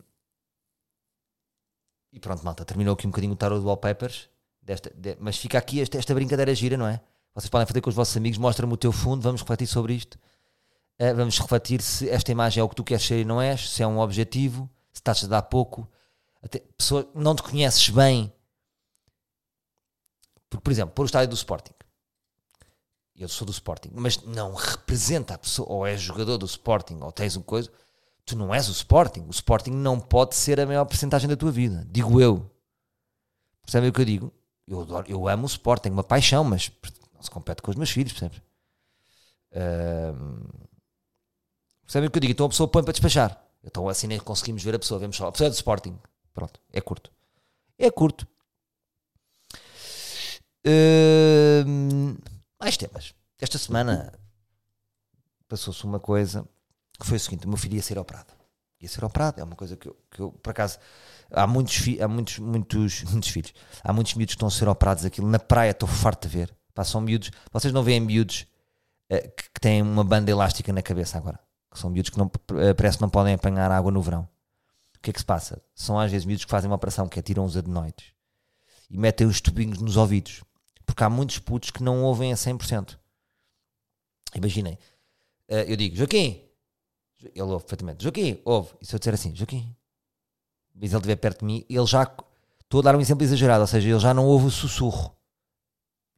e 2.13 2.19
pronto, 2.19 2.43
malta, 2.43 2.63
terminou 2.63 2.93
aqui 2.93 3.05
um 3.05 3.09
bocadinho 3.09 3.33
o 3.33 3.35
tarot 3.35 3.59
do 3.59 3.67
wallpapers. 3.67 4.29
Desta, 4.61 4.91
de, 4.95 5.17
mas 5.19 5.37
fica 5.37 5.57
aqui 5.57 5.81
esta, 5.81 5.97
esta 5.97 6.13
brincadeira 6.13 6.53
gira, 6.55 6.77
não 6.77 6.87
é? 6.87 7.01
Vocês 7.33 7.49
podem 7.49 7.67
fazer 7.67 7.81
com 7.81 7.89
os 7.89 7.95
vossos 7.95 8.15
amigos, 8.15 8.37
mostra-me 8.37 8.73
o 8.73 8.77
teu 8.77 8.91
fundo, 8.91 9.21
vamos 9.21 9.41
refletir 9.41 9.67
sobre 9.67 9.93
isto. 9.93 10.15
Uh, 10.99 11.15
vamos 11.15 11.37
refletir 11.39 11.81
se 11.81 12.09
esta 12.09 12.31
imagem 12.31 12.61
é 12.61 12.63
o 12.63 12.69
que 12.69 12.75
tu 12.75 12.83
queres 12.83 13.05
ser 13.05 13.21
e 13.21 13.25
não 13.25 13.41
és, 13.41 13.69
se 13.69 13.81
é 13.81 13.87
um 13.87 13.99
objetivo, 13.99 14.69
se 14.91 14.99
estás 14.99 15.23
a 15.23 15.27
dar 15.27 15.41
pouco. 15.43 15.89
Até, 16.41 16.59
pessoa, 16.77 17.09
não 17.13 17.35
te 17.35 17.43
conheces 17.43 17.89
bem. 17.89 18.31
Porque, 20.49 20.63
por 20.63 20.71
exemplo, 20.71 20.93
por 20.95 21.03
o 21.03 21.05
estádio 21.05 21.29
do 21.29 21.35
Sporting. 21.35 21.73
Eu 23.15 23.27
sou 23.27 23.45
do 23.45 23.51
Sporting, 23.51 23.89
mas 23.93 24.21
não 24.23 24.53
representa 24.53 25.33
a 25.33 25.37
pessoa, 25.37 25.69
ou 25.69 25.85
és 25.85 25.99
jogador 25.99 26.37
do 26.37 26.45
Sporting, 26.45 26.99
ou 27.01 27.11
tens 27.11 27.35
uma 27.35 27.43
coisa. 27.43 27.69
Tu 28.25 28.37
não 28.37 28.53
és 28.53 28.69
o 28.69 28.71
Sporting. 28.71 29.25
O 29.27 29.31
Sporting 29.31 29.71
não 29.71 29.99
pode 29.99 30.35
ser 30.35 30.59
a 30.59 30.65
maior 30.65 30.85
porcentagem 30.85 31.27
da 31.27 31.35
tua 31.35 31.51
vida. 31.51 31.85
Digo 31.91 32.21
eu. 32.21 32.49
Percebem 33.61 33.89
o 33.89 33.93
que 33.93 34.01
eu 34.01 34.05
digo? 34.05 34.33
Eu, 34.65 34.81
adoro, 34.81 35.05
eu 35.09 35.27
amo 35.27 35.43
o 35.43 35.47
Sporting, 35.47 35.83
tenho 35.83 35.95
uma 35.95 36.03
paixão, 36.03 36.43
mas 36.43 36.71
não 37.13 37.21
se 37.21 37.29
compete 37.29 37.61
com 37.61 37.71
os 37.71 37.77
meus 37.77 37.89
filhos, 37.89 38.13
percebes? 38.13 38.41
Uh, 39.51 40.69
Percebem 41.89 42.07
o 42.07 42.11
que 42.11 42.17
eu 42.19 42.21
digo? 42.21 42.31
Então 42.33 42.45
a 42.45 42.49
pessoa 42.49 42.67
põe 42.67 42.83
para 42.83 42.91
despachar. 42.91 43.43
Então 43.63 43.89
assim 43.89 44.05
nem 44.05 44.19
conseguimos 44.19 44.63
ver 44.63 44.75
a 44.75 44.79
pessoa. 44.79 44.99
Vemos 44.99 45.17
só. 45.17 45.27
A 45.27 45.31
pessoa 45.31 45.47
é 45.47 45.49
do 45.49 45.55
Sporting. 45.55 45.97
Pronto. 46.39 46.61
É 46.71 46.79
curto. 46.79 47.11
É 47.77 47.91
curto. 47.91 48.25
Uh, 50.65 52.17
mais 52.57 52.77
temas. 52.77 53.13
Esta 53.41 53.57
semana 53.57 54.13
passou-se 55.49 55.83
uma 55.83 55.99
coisa 55.99 56.47
que 56.97 57.05
foi 57.05 57.17
o 57.17 57.19
seguinte: 57.19 57.45
o 57.45 57.49
meu 57.49 57.57
filho 57.57 57.75
ia 57.75 57.81
ser 57.81 57.99
operado. 57.99 58.31
Ia 58.79 58.87
ser 58.87 59.03
operado. 59.03 59.41
É 59.41 59.43
uma 59.43 59.57
coisa 59.57 59.75
que 59.75 59.89
eu, 59.89 59.97
que 60.09 60.21
eu 60.21 60.31
por 60.31 60.51
acaso. 60.51 60.79
Há 61.29 61.45
muitos, 61.45 61.75
há 61.99 62.07
muitos, 62.07 62.39
muitos, 62.39 63.03
muitos 63.11 63.29
filhos. 63.29 63.53
Há 63.83 63.91
muitos 63.91 64.13
miúdos 64.13 64.35
que 64.35 64.37
estão 64.37 64.47
a 64.47 64.51
ser 64.51 64.69
operados. 64.69 65.03
Aquilo 65.03 65.27
na 65.27 65.39
praia 65.39 65.71
estou 65.71 65.89
farto 65.89 66.25
de 66.25 66.37
ver. 66.37 66.55
Passam 66.73 67.01
miúdos. 67.01 67.31
Vocês 67.51 67.73
não 67.73 67.83
veem 67.83 67.99
miúdos 67.99 68.47
uh, 69.11 69.29
que, 69.35 69.51
que 69.53 69.59
têm 69.59 69.81
uma 69.81 70.05
banda 70.05 70.31
elástica 70.31 70.71
na 70.71 70.81
cabeça 70.81 71.17
agora 71.17 71.37
que 71.71 71.79
são 71.79 71.89
miúdos 71.89 72.09
que 72.09 72.17
não, 72.17 72.31
eh, 72.57 72.73
parece 72.73 72.97
que 72.97 73.01
não 73.01 73.09
podem 73.09 73.33
apanhar 73.33 73.71
água 73.71 73.91
no 73.91 74.01
verão. 74.01 74.27
O 74.99 75.01
que 75.01 75.11
é 75.11 75.13
que 75.13 75.19
se 75.19 75.25
passa? 75.25 75.61
São 75.73 75.97
às 75.97 76.11
vezes 76.11 76.25
miúdos 76.25 76.43
que 76.43 76.51
fazem 76.51 76.69
uma 76.69 76.75
operação 76.75 77.07
que 77.07 77.17
é 77.17 77.21
tiram 77.21 77.45
os 77.45 77.55
adenoides 77.55 78.07
e 78.89 78.97
metem 78.97 79.25
os 79.25 79.39
tubinhos 79.39 79.79
nos 79.79 79.95
ouvidos. 79.95 80.43
Porque 80.85 81.03
há 81.03 81.09
muitos 81.09 81.39
putos 81.39 81.69
que 81.69 81.81
não 81.81 82.03
ouvem 82.03 82.33
a 82.33 82.35
100%. 82.35 82.97
Imaginem, 84.35 84.77
eh, 85.47 85.71
eu 85.71 85.77
digo, 85.77 85.95
Joaquim, 85.95 86.43
ele 87.21 87.41
ouve 87.41 87.63
perfeitamente, 87.63 88.03
Joaquim, 88.03 88.41
ouve. 88.43 88.73
E 88.81 88.85
se 88.85 88.93
eu 88.93 88.99
disser 88.99 89.13
assim, 89.13 89.33
Joaquim, 89.33 89.75
mas 90.75 90.91
ele 90.91 90.97
estiver 90.97 91.15
perto 91.15 91.39
de 91.39 91.45
mim, 91.45 91.65
ele 91.69 91.85
já, 91.85 92.03
estou 92.61 92.81
a 92.81 92.83
dar 92.83 92.95
um 92.95 93.01
exemplo 93.01 93.23
exagerado, 93.23 93.61
ou 93.61 93.67
seja, 93.67 93.87
ele 93.87 93.99
já 93.99 94.13
não 94.13 94.25
ouve 94.25 94.47
o 94.47 94.51
sussurro. 94.51 95.15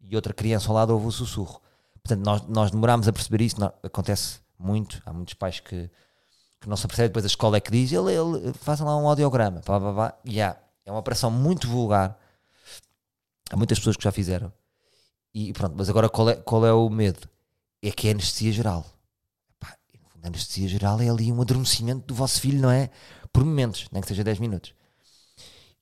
E 0.02 0.16
outra 0.16 0.34
criança 0.34 0.70
ao 0.70 0.76
lado 0.76 0.92
ouve 0.94 1.08
o 1.08 1.12
sussurro. 1.12 1.62
Portanto, 2.04 2.26
nós, 2.26 2.42
nós 2.48 2.72
demoramos 2.72 3.08
a 3.08 3.14
perceber 3.14 3.44
isso, 3.44 3.58
acontece 3.84 4.40
muito. 4.58 5.02
Há 5.06 5.14
muitos 5.14 5.36
pais 5.36 5.60
que, 5.60 5.90
que 6.62 6.70
não 6.70 6.78
se 6.78 6.86
apercebem, 6.86 7.10
depois 7.10 7.26
a 7.26 7.28
escola 7.28 7.58
é 7.58 7.60
que 7.60 7.72
diz, 7.72 7.92
ele, 7.92 8.14
ele 8.14 8.54
lá 8.82 8.96
um 8.96 9.08
audiograma, 9.08 9.62
blá, 9.66 9.80
blá, 9.80 9.92
blá. 9.92 10.14
Yeah. 10.26 10.60
é 10.86 10.92
uma 10.92 11.00
operação 11.00 11.32
muito 11.32 11.68
vulgar. 11.68 12.18
Há 13.50 13.58
muitas 13.58 13.80
pessoas 13.80 13.98
que 13.98 14.04
já 14.04 14.12
fizeram. 14.12 14.54
E 15.34 15.52
pronto, 15.54 15.74
mas 15.76 15.90
agora 15.90 16.08
qual 16.08 16.30
é, 16.30 16.36
qual 16.36 16.66
é 16.66 16.72
o 16.72 16.88
medo? 16.88 17.28
É 17.82 17.90
que 17.90 18.08
é 18.08 18.12
anestesia 18.12 18.52
geral. 18.52 18.86
A 20.24 20.28
anestesia 20.28 20.68
geral 20.68 21.02
é 21.02 21.10
ali 21.10 21.32
um 21.32 21.42
adormecimento 21.42 22.06
do 22.06 22.14
vosso 22.14 22.40
filho, 22.40 22.62
não 22.62 22.70
é? 22.70 22.92
Por 23.34 23.44
momentos, 23.44 23.88
nem 23.92 24.00
que 24.00 24.08
seja 24.08 24.24
10 24.24 24.38
minutos. 24.38 24.76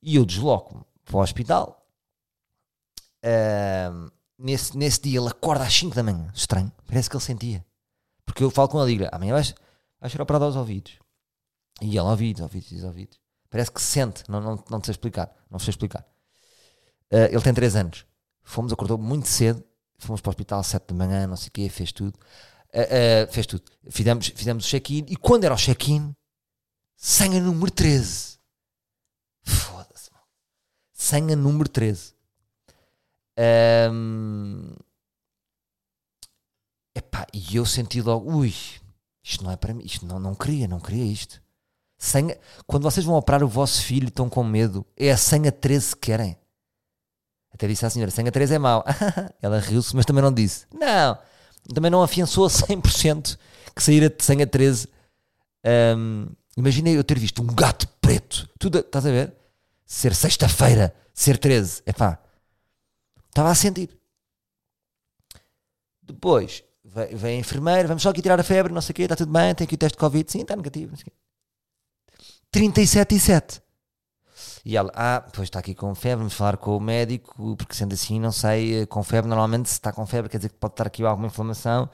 E 0.02 0.16
eu 0.16 0.26
desloco-me 0.26 0.82
para 1.04 1.18
o 1.18 1.20
hospital. 1.20 1.86
Uh, 3.18 4.10
nesse, 4.38 4.78
nesse 4.78 5.02
dia 5.02 5.20
ele 5.20 5.28
acorda 5.28 5.66
às 5.66 5.74
5 5.74 5.94
da 5.94 6.04
manhã. 6.04 6.32
Estranho. 6.34 6.72
Parece 6.88 7.10
que 7.10 7.18
ele 7.18 7.24
sentia. 7.24 7.66
Porque 8.26 8.42
eu 8.42 8.50
falo 8.50 8.70
com 8.70 8.82
ele 8.82 8.94
e 8.94 8.98
digo 8.98 9.10
amanhã 9.12 9.34
vais, 9.34 9.54
vais 10.00 10.12
ser 10.12 10.22
operado 10.22 10.46
aos 10.46 10.56
ouvidos. 10.56 11.00
E 11.82 11.90
ele, 11.90 12.00
ouvidos, 12.00 12.42
ouvidos, 12.42 12.84
ouvidos. 12.84 13.20
Parece 13.50 13.72
que 13.72 13.82
se 13.82 13.88
sente, 13.88 14.24
não, 14.30 14.40
não, 14.40 14.64
não 14.70 14.84
sei 14.84 14.92
explicar. 14.92 15.34
Não 15.50 15.60
sei 15.60 15.72
explicar. 15.72 16.06
Uh, 17.12 17.26
ele 17.32 17.42
tem 17.42 17.54
3 17.54 17.76
anos. 17.76 18.06
Fomos, 18.44 18.72
acordou 18.72 18.98
muito 18.98 19.28
cedo. 19.28 19.64
Fomos 19.98 20.22
para 20.22 20.30
o 20.30 20.32
hospital 20.32 20.60
às 20.60 20.68
7 20.68 20.88
da 20.88 20.96
manhã, 20.96 21.28
não 21.28 21.36
sei 21.36 21.50
o 21.50 21.52
quê, 21.52 21.70
fez 21.70 21.92
tudo. 21.92 22.18
Uh, 22.74 23.28
uh, 23.28 23.32
fez 23.32 23.46
tudo. 23.48 23.64
Fizemos, 23.90 24.28
fizemos 24.28 24.66
o 24.66 24.68
check-in 24.68 25.06
e 25.08 25.16
quando 25.16 25.44
era 25.44 25.54
o 25.54 25.58
check-in, 25.58 26.16
senha 26.96 27.42
número 27.42 27.72
13. 27.72 28.38
Foda-se, 29.44 30.12
mano. 30.12 30.26
Senha 30.94 31.36
número 31.36 31.68
13. 31.68 32.14
Um, 33.92 34.76
epá, 36.94 37.26
e 37.34 37.56
eu 37.56 37.66
senti 37.66 38.02
logo, 38.02 38.30
ui, 38.30 38.54
isto 39.30 39.44
não 39.44 39.52
é 39.52 39.56
para 39.56 39.76
mim, 39.76 39.84
isto 39.86 40.06
não, 40.08 40.20
não 40.20 40.34
queria, 40.34 40.68
não 40.68 40.80
queria 40.80 41.06
isto. 41.06 41.40
Senha, 42.00 42.36
quando 42.66 42.84
vocês 42.84 43.06
vão 43.06 43.16
operar 43.16 43.44
o 43.44 43.48
vosso 43.48 43.84
filho 43.84 44.08
estão 44.08 44.28
com 44.28 44.44
medo, 44.44 44.84
é 44.98 45.12
a 45.12 45.18
senha 45.18 45.52
13 45.52 45.96
que 45.96 46.02
querem. 46.02 46.36
Até 47.54 47.68
disse 47.68 47.86
à 47.86 47.90
senhora, 47.92 48.10
senha 48.10 48.32
13 48.32 48.56
é 48.56 48.58
mau. 48.58 48.84
Ela 49.40 49.60
riu-se, 49.60 49.96
mas 49.96 50.06
também 50.06 50.24
não 50.24 50.34
disse. 50.34 50.66
Não, 50.74 51.18
também 51.76 51.92
não 51.92 52.02
afiançou 52.02 52.46
a 52.46 52.50
100% 52.50 53.38
que 53.76 53.84
saíra 53.84 54.10
de 54.10 54.24
senha 54.24 54.48
13. 54.48 54.88
Um, 55.96 56.28
imaginei 56.58 56.98
eu 56.98 57.04
ter 57.04 57.20
visto 57.20 57.44
um 57.44 57.48
gato 57.48 57.88
preto. 58.02 58.50
Tudo, 58.58 58.80
estás 58.80 59.06
a 59.06 59.12
ver? 59.12 59.36
Ser 59.86 60.16
sexta-feira, 60.16 60.96
ser 61.14 61.38
13. 61.38 61.84
Epá, 61.86 62.18
estava 63.28 63.52
a 63.52 63.56
sentir. 63.56 63.96
Depois, 66.02 66.64
vem, 66.94 67.38
a 67.38 67.40
enfermeira, 67.40 67.88
vamos 67.88 68.04
só 68.04 68.10
aqui 68.10 68.22
tirar 68.22 68.40
a 68.40 68.44
febre, 68.44 68.74
não 68.74 68.82
sei 68.82 68.92
o 68.92 68.96
quê, 68.96 69.04
está 69.04 69.16
tudo 69.16 69.32
bem, 69.32 69.54
tem 69.56 69.66
aqui 69.66 69.76
o 69.76 69.78
teste 69.78 69.96
de 69.96 70.00
Covid, 70.00 70.32
sim, 70.32 70.42
está 70.42 70.56
negativo. 70.56 70.92
Não 70.92 70.98
sei 70.98 71.04
o 71.04 71.06
quê. 71.06 71.12
37 72.52 73.16
e 73.16 73.20
7. 73.20 73.62
E 74.66 74.76
ela, 74.76 74.92
ah, 74.94 75.24
pois 75.34 75.48
está 75.48 75.60
aqui 75.60 75.74
com 75.74 75.94
febre, 75.96 76.20
vamos 76.20 76.34
falar 76.34 76.58
com 76.58 76.76
o 76.76 76.80
médico, 76.80 77.56
porque 77.56 77.74
sendo 77.74 77.94
assim, 77.94 78.20
não 78.20 78.32
sei, 78.32 78.86
com 78.88 79.02
febre, 79.04 79.30
normalmente 79.30 79.70
se 79.70 79.76
está 79.76 79.92
com 79.92 80.06
febre 80.06 80.30
quer 80.30 80.38
dizer 80.38 80.50
que 80.50 80.58
pode 80.58 80.74
estar 80.74 80.88
aqui 80.88 81.04
alguma 81.04 81.28
inflamação 81.28 81.90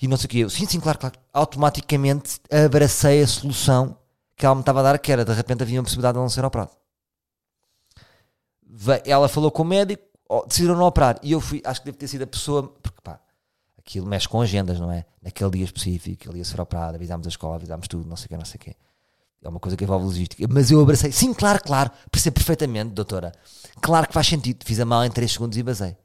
e 0.00 0.08
não 0.08 0.16
sei 0.16 0.26
o 0.26 0.28
quê. 0.28 0.38
Eu, 0.38 0.50
sim, 0.50 0.66
sim, 0.66 0.80
claro, 0.80 0.98
claro. 0.98 1.14
Automaticamente 1.32 2.40
abracei 2.50 3.22
a 3.22 3.26
solução 3.26 3.96
que 4.36 4.44
ela 4.44 4.54
me 4.54 4.62
estava 4.62 4.80
a 4.80 4.82
dar, 4.82 4.98
que 4.98 5.12
era, 5.12 5.24
de 5.24 5.32
repente 5.32 5.62
havia 5.62 5.78
uma 5.78 5.84
possibilidade 5.84 6.14
de 6.14 6.20
não 6.20 6.28
ser 6.28 6.44
operado. 6.44 6.72
Ela 9.04 9.28
falou 9.28 9.50
com 9.50 9.62
o 9.62 9.66
médico, 9.66 10.02
decidiram 10.48 10.76
não 10.76 10.86
operar. 10.86 11.20
E 11.22 11.32
eu 11.32 11.40
fui, 11.40 11.62
acho 11.64 11.80
que 11.80 11.86
deve 11.86 11.98
ter 11.98 12.08
sido 12.08 12.22
a 12.22 12.26
pessoa, 12.26 12.68
porque 12.82 13.00
pá, 13.00 13.20
aquilo 13.84 14.06
mexe 14.06 14.28
com 14.28 14.40
agendas, 14.40 14.78
não 14.80 14.90
é? 14.90 15.04
Naquele 15.20 15.50
dia 15.50 15.64
específico, 15.64 16.30
ele 16.30 16.38
ia 16.38 16.44
ser 16.44 16.60
operado, 16.60 16.94
avisámos 16.94 17.26
a 17.26 17.30
escola, 17.30 17.56
avisámos 17.56 17.88
tudo, 17.88 18.08
não 18.08 18.16
sei 18.16 18.26
o 18.26 18.28
quê, 18.28 18.36
não 18.36 18.44
sei 18.44 18.56
o 18.56 18.58
quê. 18.60 18.76
É 19.42 19.48
uma 19.48 19.58
coisa 19.58 19.76
que 19.76 19.82
envolve 19.82 20.06
logística. 20.06 20.46
Mas 20.48 20.70
eu 20.70 20.80
abracei. 20.80 21.10
Sim, 21.10 21.34
claro, 21.34 21.60
claro. 21.60 21.90
Percebo 22.12 22.34
perfeitamente, 22.34 22.92
doutora. 22.92 23.32
Claro 23.80 24.06
que 24.06 24.14
faz 24.14 24.28
sentido. 24.28 24.64
Fiz 24.64 24.78
a 24.78 24.84
mal 24.84 25.04
em 25.04 25.10
3 25.10 25.32
segundos 25.32 25.58
e 25.58 25.62
basei. 25.64 25.96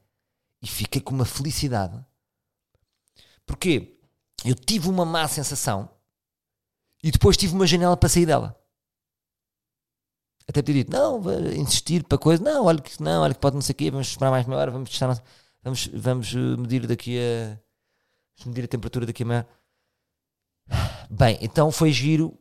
E 0.59 0.67
fiquei 0.67 0.99
com 0.99 1.13
uma 1.13 1.25
felicidade. 1.25 2.03
Porquê? 3.45 3.99
Eu 4.43 4.55
tive 4.55 4.89
uma 4.89 5.05
má 5.05 5.27
sensação 5.27 5.87
e 7.03 7.11
depois 7.11 7.37
tive 7.37 7.53
uma 7.53 7.67
janela 7.67 7.95
para 7.95 8.09
sair 8.09 8.25
dela. 8.25 8.59
Até 10.47 10.61
ter 10.61 10.73
dito, 10.73 10.91
não, 10.91 11.21
insistir 11.53 12.03
para 12.03 12.17
coisa. 12.17 12.41
Não, 12.41 12.65
olha 12.65 12.81
que 12.81 13.01
não, 13.01 13.21
olha 13.21 13.33
que 13.33 13.39
pode 13.39 13.55
não 13.55 13.61
sei 13.61 13.73
o 13.73 13.75
quê, 13.75 13.91
vamos 13.91 14.07
esperar 14.07 14.31
mais 14.31 14.45
meia 14.45 14.59
hora, 14.59 14.71
vamos 14.71 14.89
testar, 14.89 15.21
vamos, 15.61 15.87
vamos 15.87 16.33
eh, 16.33 16.57
medir 16.57 16.87
daqui 16.87 17.19
a. 17.19 17.59
Vamos 18.37 18.47
medir 18.47 18.65
a 18.65 18.67
temperatura 18.67 19.05
daqui 19.05 19.23
a 19.23 19.45
Bem, 21.09 21.37
então 21.41 21.71
foi 21.71 21.91
giro 21.91 22.37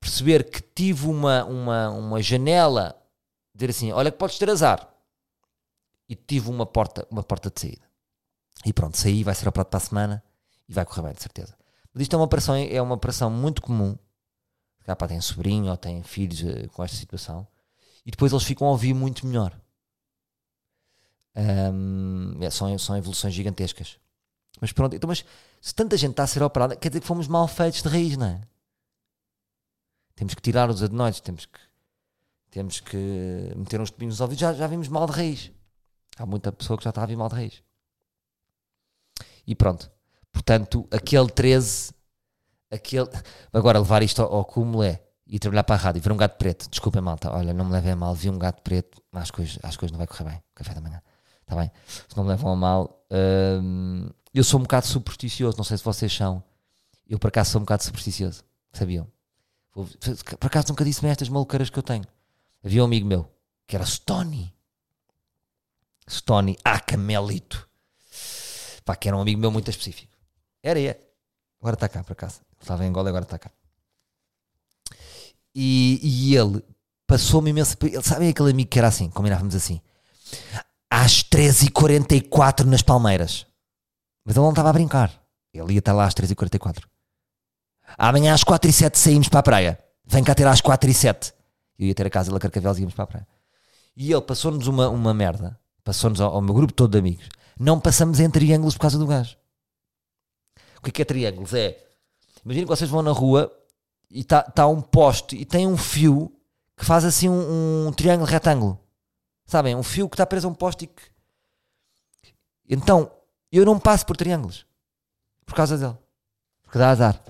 perceber 0.00 0.48
que 0.48 0.60
tive 0.60 1.08
uma, 1.08 1.44
uma, 1.44 1.90
uma 1.90 2.22
janela, 2.22 2.96
dizer 3.54 3.70
assim, 3.70 3.92
olha 3.92 4.10
que 4.10 4.18
podes 4.18 4.38
ter 4.38 4.48
azar. 4.48 4.88
E 6.08 6.14
tive 6.14 6.48
uma 6.48 6.64
porta, 6.64 7.06
uma 7.10 7.22
porta 7.22 7.50
de 7.50 7.60
saída. 7.60 7.86
E 8.64 8.72
pronto, 8.72 8.96
saí, 8.96 9.24
vai 9.24 9.34
ser 9.34 9.48
operado 9.48 9.68
para 9.68 9.78
a 9.78 9.80
semana 9.80 10.24
e 10.68 10.72
vai 10.72 10.84
correr 10.86 11.02
bem, 11.02 11.12
de 11.12 11.22
certeza. 11.22 11.56
Mas 11.92 12.02
isto 12.02 12.14
é 12.14 12.16
uma 12.16 12.24
operação, 12.24 12.54
é 12.54 12.80
uma 12.80 12.94
operação 12.94 13.28
muito 13.28 13.60
comum. 13.60 13.98
Cá 14.84 14.94
pá, 14.94 15.08
tem 15.08 15.20
sobrinho 15.20 15.70
ou 15.70 15.76
tem 15.76 16.02
filhos 16.04 16.42
uh, 16.42 16.68
com 16.70 16.84
esta 16.84 16.96
situação. 16.96 17.46
E 18.04 18.10
depois 18.12 18.32
eles 18.32 18.44
ficam 18.44 18.68
a 18.68 18.70
ouvir 18.70 18.94
muito 18.94 19.26
melhor. 19.26 19.58
Um, 21.34 22.38
é, 22.40 22.48
são, 22.50 22.78
são 22.78 22.96
evoluções 22.96 23.34
gigantescas. 23.34 23.98
Mas 24.60 24.72
pronto, 24.72 24.96
então, 24.96 25.08
mas 25.08 25.24
se 25.60 25.74
tanta 25.74 25.96
gente 25.96 26.12
está 26.12 26.22
a 26.22 26.26
ser 26.26 26.42
operada, 26.42 26.76
quer 26.76 26.88
dizer 26.88 27.00
que 27.00 27.06
fomos 27.06 27.28
mal 27.28 27.46
feitos 27.46 27.82
de 27.82 27.88
raiz, 27.88 28.16
não 28.16 28.26
é? 28.26 28.40
Temos 30.14 30.34
que 30.34 30.40
tirar 30.40 30.70
os 30.70 30.82
adenoides, 30.82 31.20
temos 31.20 31.44
que, 31.44 31.60
temos 32.50 32.80
que 32.80 32.96
meter 33.54 33.80
uns 33.80 33.90
tubinhos 33.90 34.14
nos 34.14 34.20
ouvidos. 34.20 34.40
Já, 34.40 34.54
já 34.54 34.66
vimos 34.66 34.88
mal 34.88 35.06
de 35.06 35.12
raiz. 35.12 35.52
Há 36.16 36.24
muita 36.24 36.50
pessoa 36.50 36.78
que 36.78 36.84
já 36.84 36.90
está 36.90 37.02
a 37.02 37.06
vir 37.06 37.16
mal 37.16 37.28
de 37.28 37.34
raiz. 37.34 37.62
E 39.46 39.54
pronto. 39.54 39.90
Portanto, 40.32 40.88
aquele 40.90 41.28
13, 41.28 41.92
aquele. 42.70 43.08
Agora, 43.52 43.78
levar 43.78 44.02
isto 44.02 44.22
ao, 44.22 44.44
cúmulo 44.44 44.82
é 44.82 45.02
e 45.26 45.38
trabalhar 45.38 45.64
para 45.64 45.74
a 45.74 45.78
rádio 45.78 46.00
ver 46.00 46.12
um 46.12 46.16
gato 46.16 46.38
preto. 46.38 46.68
Desculpem, 46.70 47.02
malta. 47.02 47.30
Olha, 47.30 47.52
não 47.52 47.66
me 47.66 47.72
levem 47.72 47.92
a 47.92 47.96
mal. 47.96 48.14
Vi 48.14 48.30
um 48.30 48.38
gato 48.38 48.62
preto. 48.62 49.02
Que 49.32 49.42
hoje, 49.42 49.60
acho 49.62 49.78
que 49.78 49.84
hoje 49.84 49.92
não 49.92 49.98
vai 49.98 50.06
correr 50.06 50.24
bem. 50.24 50.42
Café 50.54 50.72
da 50.72 50.80
manhã. 50.80 51.02
Está 51.42 51.56
bem? 51.56 51.70
Se 51.86 52.16
não 52.16 52.24
me 52.24 52.30
levam 52.30 52.52
a 52.52 52.56
mal. 52.56 52.95
Eu 53.10 54.44
sou 54.44 54.60
um 54.60 54.62
bocado 54.62 54.86
supersticioso. 54.86 55.56
Não 55.56 55.64
sei 55.64 55.78
se 55.78 55.84
vocês 55.84 56.12
são. 56.12 56.42
Eu, 57.08 57.18
por 57.18 57.28
acaso, 57.28 57.52
sou 57.52 57.60
um 57.60 57.64
bocado 57.64 57.84
supersticioso. 57.84 58.44
Sabiam? 58.72 59.06
Por 59.72 60.46
acaso 60.46 60.68
nunca 60.68 60.84
disse-me 60.84 61.10
estas 61.10 61.28
maluqueiras 61.28 61.68
que 61.68 61.78
eu 61.78 61.82
tenho. 61.82 62.04
Havia 62.64 62.82
um 62.82 62.86
amigo 62.86 63.06
meu 63.06 63.30
que 63.66 63.76
era 63.76 63.84
Stony. 63.84 64.54
Stony 66.08 66.56
Acamelito. 66.64 67.68
Pá, 68.84 68.94
que 68.94 69.08
era 69.08 69.16
um 69.16 69.20
amigo 69.20 69.40
meu 69.40 69.50
muito 69.50 69.70
específico. 69.70 70.16
Era, 70.62 70.80
é. 70.80 71.00
Agora 71.60 71.74
está 71.74 71.88
cá, 71.88 72.04
por 72.04 72.12
acaso. 72.12 72.40
Estava 72.60 72.84
em 72.84 72.88
Angola 72.88 73.08
agora 73.08 73.24
está 73.24 73.38
cá. 73.38 73.50
E, 75.54 76.00
e 76.02 76.36
ele 76.36 76.62
passou-me 77.06 77.50
imenso. 77.50 77.76
Ele, 77.82 78.02
sabem 78.02 78.28
aquele 78.28 78.50
amigo 78.50 78.70
que 78.70 78.78
era 78.78 78.88
assim? 78.88 79.10
Combinávamos 79.10 79.54
assim. 79.54 79.80
Às 80.90 81.22
13h44 81.22 82.64
nas 82.64 82.82
Palmeiras. 82.82 83.46
Mas 84.24 84.36
ele 84.36 84.44
não 84.44 84.50
estava 84.50 84.70
a 84.70 84.72
brincar. 84.72 85.12
Ele 85.52 85.74
ia 85.74 85.78
estar 85.78 85.92
lá 85.92 86.06
às 86.06 86.14
13h44. 86.14 86.84
Amanhã 87.96 88.34
às 88.34 88.44
4 88.44 88.68
e 88.68 88.72
7 88.72 88.98
saímos 88.98 89.28
para 89.28 89.40
a 89.40 89.42
praia. 89.42 89.78
Vem 90.04 90.22
cá 90.22 90.34
ter 90.34 90.46
às 90.46 90.60
4 90.60 90.90
e 90.90 90.94
7. 90.94 91.32
Eu 91.78 91.86
ia 91.88 91.94
ter 91.94 92.06
a 92.06 92.10
casa 92.10 92.32
da 92.32 92.38
Carcavelos 92.38 92.78
e 92.78 92.80
íamos 92.82 92.94
para 92.94 93.04
a 93.04 93.06
praia. 93.06 93.28
E 93.96 94.12
ele 94.12 94.22
passou-nos 94.22 94.66
uma, 94.66 94.88
uma 94.88 95.14
merda. 95.14 95.58
Passou-nos 95.82 96.20
ao, 96.20 96.34
ao, 96.34 96.42
meu 96.42 96.54
grupo 96.54 96.72
todo 96.72 96.92
de 96.92 96.98
amigos. 96.98 97.28
Não 97.58 97.80
passamos 97.80 98.20
em 98.20 98.28
triângulos 98.28 98.74
por 98.74 98.80
causa 98.80 98.98
do 98.98 99.06
gás. 99.06 99.36
O 100.78 100.82
que 100.82 100.90
é, 100.90 100.92
que 100.92 101.02
é 101.02 101.04
triângulos? 101.04 101.54
É. 101.54 101.78
Imagina 102.44 102.66
que 102.66 102.70
vocês 102.70 102.90
vão 102.90 103.02
na 103.02 103.12
rua 103.12 103.52
e 104.10 104.20
está 104.20 104.42
tá 104.42 104.66
um 104.66 104.80
poste 104.80 105.36
e 105.36 105.44
tem 105.44 105.66
um 105.66 105.76
fio 105.76 106.32
que 106.76 106.84
faz 106.84 107.04
assim 107.04 107.28
um, 107.28 107.86
um 107.86 107.92
triângulo 107.92 108.28
retângulo. 108.28 108.78
Sabem? 109.46 109.74
Um 109.74 109.82
fio 109.82 110.08
que 110.08 110.14
está 110.14 110.26
preso 110.26 110.48
a 110.48 110.50
um 110.50 110.54
poste 110.54 110.84
e 110.84 110.88
que. 110.88 111.02
Então, 112.68 113.10
eu 113.52 113.64
não 113.64 113.78
passo 113.78 114.04
por 114.04 114.16
triângulos. 114.16 114.66
Por 115.44 115.54
causa 115.54 115.78
dele. 115.78 115.96
Porque 116.62 116.78
dá 116.78 116.90
azar. 116.90 117.22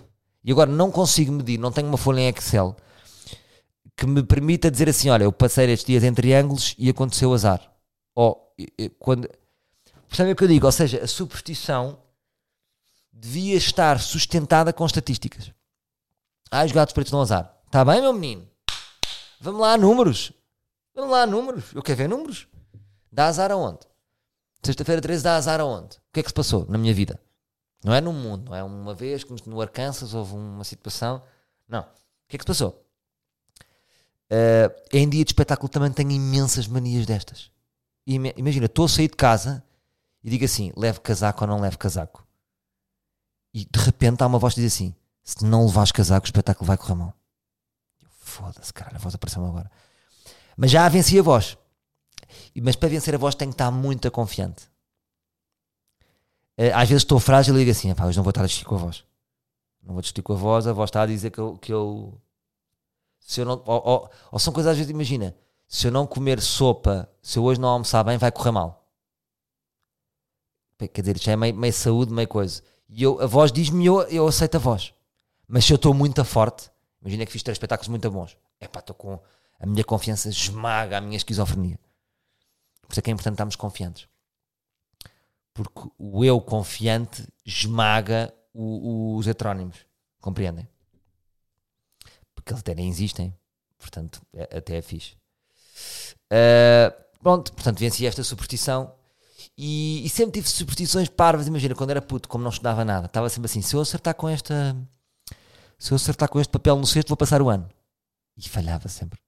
E 0.42 0.50
agora 0.50 0.70
não 0.70 0.90
consigo 0.90 1.32
medir, 1.32 1.58
não 1.58 1.70
tenho 1.70 1.88
uma 1.88 1.99
folha 1.99 2.20
em 2.20 2.28
Excel 2.28 2.75
que 3.96 4.06
me 4.06 4.23
permita 4.23 4.70
dizer 4.70 4.88
assim: 4.88 5.08
olha, 5.08 5.25
eu 5.25 5.32
passei 5.32 5.70
estes 5.70 5.87
dias 5.87 6.04
em 6.04 6.12
triângulos 6.12 6.75
e 6.78 6.90
aconteceu 6.90 7.32
azar. 7.32 7.73
Ou 8.14 8.54
quando. 8.99 9.28
Percebem 10.08 10.32
o 10.32 10.37
que 10.37 10.44
eu 10.44 10.49
digo? 10.49 10.66
Ou 10.66 10.73
seja, 10.73 11.02
a 11.02 11.06
superstição 11.06 11.99
devia 13.12 13.56
estar 13.56 13.99
sustentada 13.99 14.73
com 14.73 14.85
estatísticas. 14.85 15.50
Ah, 16.50 16.64
os 16.64 16.73
gatos 16.73 16.92
pretos 16.92 17.11
dão 17.11 17.20
azar. 17.20 17.56
Está 17.66 17.85
bem, 17.85 18.00
meu 18.00 18.12
menino? 18.12 18.49
Vamos 19.40 19.61
lá, 19.61 19.76
números. 19.76 20.32
Vamos 20.97 21.11
lá, 21.11 21.26
números. 21.26 21.75
Eu 21.75 21.83
quero 21.83 21.99
ver 21.99 22.09
números. 22.09 22.49
Dá 23.12 23.26
azar 23.26 23.53
aonde? 23.53 23.81
Sexta-feira 24.62 25.00
13 25.00 25.23
dá 25.23 25.37
azar 25.37 25.61
aonde? 25.61 25.99
O 25.99 26.12
que 26.12 26.21
é 26.21 26.23
que 26.23 26.31
se 26.31 26.35
passou 26.35 26.65
na 26.71 26.79
minha 26.79 26.95
vida? 26.95 27.21
Não 27.85 27.93
é 27.93 28.00
no 28.00 28.15
mundo, 28.15 28.47
não 28.47 28.57
é 28.57 28.65
uma 28.65 28.95
vez 28.95 29.23
que 29.23 29.49
no 29.49 29.61
Arkansas 29.61 30.15
houve 30.15 30.35
uma 30.35 30.65
situação. 30.65 31.23
Não. 31.69 31.83
O 31.83 31.87
que 32.29 32.37
é 32.37 32.38
que 32.38 32.43
se 32.43 32.47
passou? 32.47 32.83
Uh, 34.33 34.73
em 34.91 35.09
dia 35.09 35.23
de 35.23 35.31
espetáculo 35.31 35.69
também 35.69 35.93
tenho 35.93 36.11
imensas 36.11 36.67
manias 36.67 37.05
destas. 37.05 37.53
Imagina, 38.07 38.67
estou 38.67 38.87
a 38.87 38.88
sair 38.88 39.09
de 39.09 39.17
casa 39.17 39.62
e 40.25 40.31
digo 40.31 40.47
assim: 40.47 40.73
leve 40.76 41.00
casaco 41.00 41.45
ou 41.45 41.49
não 41.49 41.61
leve 41.61 41.76
casaco? 41.76 42.26
E 43.53 43.67
de 43.67 43.79
repente 43.79 44.23
há 44.23 44.26
uma 44.26 44.38
voz 44.38 44.55
que 44.55 44.62
diz 44.62 44.73
assim: 44.73 44.95
se 45.23 45.45
não 45.45 45.67
levares 45.67 45.93
casaco, 45.93 46.25
o 46.25 46.29
espetáculo 46.29 46.67
vai 46.67 46.79
correr 46.79 46.95
mal. 46.95 47.15
Foda-se, 48.09 48.73
cara, 48.73 48.97
a 48.97 48.99
voz 48.99 49.15
apareceu 49.15 49.45
agora. 49.45 49.71
Mas 50.56 50.70
já 50.70 50.88
venci 50.88 51.18
a 51.18 51.22
voz. 51.22 51.58
Mas 52.62 52.76
para 52.76 52.88
vencer 52.88 53.14
a 53.14 53.18
voz 53.18 53.34
tenho 53.34 53.50
que 53.50 53.54
estar 53.54 53.70
muito 53.70 54.10
confiante. 54.10 54.64
Eh, 56.56 56.72
às 56.72 56.88
vezes 56.88 57.02
estou 57.02 57.20
frágil 57.20 57.54
e 57.54 57.58
digo 57.58 57.70
assim: 57.70 57.92
hoje 57.92 58.16
não 58.16 58.25
vou 58.25 58.30
estar 58.30 58.42
a 58.42 58.46
discutir 58.46 58.66
com 58.66 58.76
a 58.76 58.78
voz. 58.78 59.04
Não 59.82 59.92
vou 59.92 60.00
discutir 60.00 60.22
com 60.22 60.32
a 60.32 60.36
voz, 60.36 60.66
a 60.66 60.72
voz 60.72 60.88
está 60.88 61.02
a 61.02 61.06
dizer 61.06 61.30
que 61.30 61.38
eu. 61.38 61.58
Que 61.58 61.72
eu 61.72 62.20
se 63.20 63.40
eu 63.40 63.44
não, 63.44 63.62
ou, 63.66 63.82
ou, 63.84 64.10
ou 64.32 64.38
são 64.38 64.52
coisas 64.52 64.70
às 64.70 64.78
vezes, 64.78 64.90
imagina, 64.90 65.34
se 65.66 65.88
eu 65.88 65.90
não 65.90 66.06
comer 66.06 66.40
sopa, 66.40 67.10
se 67.20 67.38
eu 67.38 67.44
hoje 67.44 67.60
não 67.60 67.68
almoçar 67.68 68.04
bem, 68.04 68.16
vai 68.16 68.30
correr 68.30 68.52
mal. 68.52 68.88
Quer 70.78 71.00
dizer, 71.00 71.18
já 71.18 71.32
é 71.32 71.36
meio, 71.36 71.54
meio 71.54 71.72
saúde, 71.72 72.12
meio 72.12 72.28
coisa. 72.28 72.62
E 72.88 73.02
eu, 73.02 73.20
a 73.20 73.26
voz 73.26 73.50
diz-me 73.50 73.84
eu, 73.84 74.02
eu 74.02 74.26
aceito 74.28 74.56
a 74.56 74.58
voz. 74.58 74.92
Mas 75.48 75.64
se 75.64 75.72
eu 75.72 75.76
estou 75.76 75.92
muito 75.94 76.25
forte, 76.25 76.70
imagina 77.00 77.25
que 77.26 77.32
fiz 77.32 77.42
três 77.42 77.56
espetáculos 77.56 77.88
muito 77.88 78.10
bons. 78.10 78.36
É 78.60 78.68
pá, 78.68 78.80
estou 78.80 78.94
com. 78.94 79.18
A 79.58 79.66
minha 79.66 79.84
confiança 79.84 80.28
esmaga 80.28 80.98
a 80.98 81.00
minha 81.00 81.16
esquizofrenia. 81.16 81.78
Por 82.82 82.92
isso 82.92 83.00
é 83.00 83.02
que 83.02 83.10
é 83.10 83.12
importante 83.12 83.34
estarmos 83.34 83.56
confiantes. 83.56 84.08
Porque 85.54 85.88
o 85.98 86.25
eu 86.25 86.40
confiante 86.40 87.26
esmaga 87.44 88.32
o- 88.52 89.16
os 89.16 89.26
heterónimos. 89.26 89.78
Compreendem? 90.20 90.68
Porque 92.34 92.52
eles 92.52 92.60
até 92.60 92.75
nem 92.75 92.88
existem. 92.88 93.34
Portanto, 93.78 94.20
é- 94.34 94.58
até 94.58 94.76
é 94.76 94.82
fixe. 94.82 95.14
Uh, 96.32 96.90
pronto, 97.22 97.52
portanto, 97.52 97.78
venci 97.78 98.06
esta 98.06 98.22
superstição. 98.22 98.94
E, 99.56 100.04
e 100.04 100.08
sempre 100.10 100.32
tive 100.40 100.48
superstições 100.48 101.08
parvas. 101.08 101.46
Imagina, 101.46 101.75
quando 101.75 101.90
era 101.90 102.02
puto, 102.02 102.28
como 102.28 102.44
não 102.44 102.50
estudava 102.50 102.84
nada, 102.84 103.06
estava 103.06 103.28
sempre 103.30 103.46
assim: 103.46 103.62
se 103.62 103.75
eu 103.75 103.80
acertar 103.80 104.14
com 104.14 104.28
esta. 104.28 104.76
Se 105.78 105.92
eu 105.92 105.96
acertar 105.96 106.28
com 106.28 106.40
este 106.40 106.50
papel 106.50 106.76
no 106.76 106.86
cesto, 106.86 107.08
vou 107.08 107.16
passar 107.16 107.40
o 107.42 107.48
ano. 107.48 107.68
E 108.36 108.48
falhava 108.48 108.88
sempre. 108.88 109.18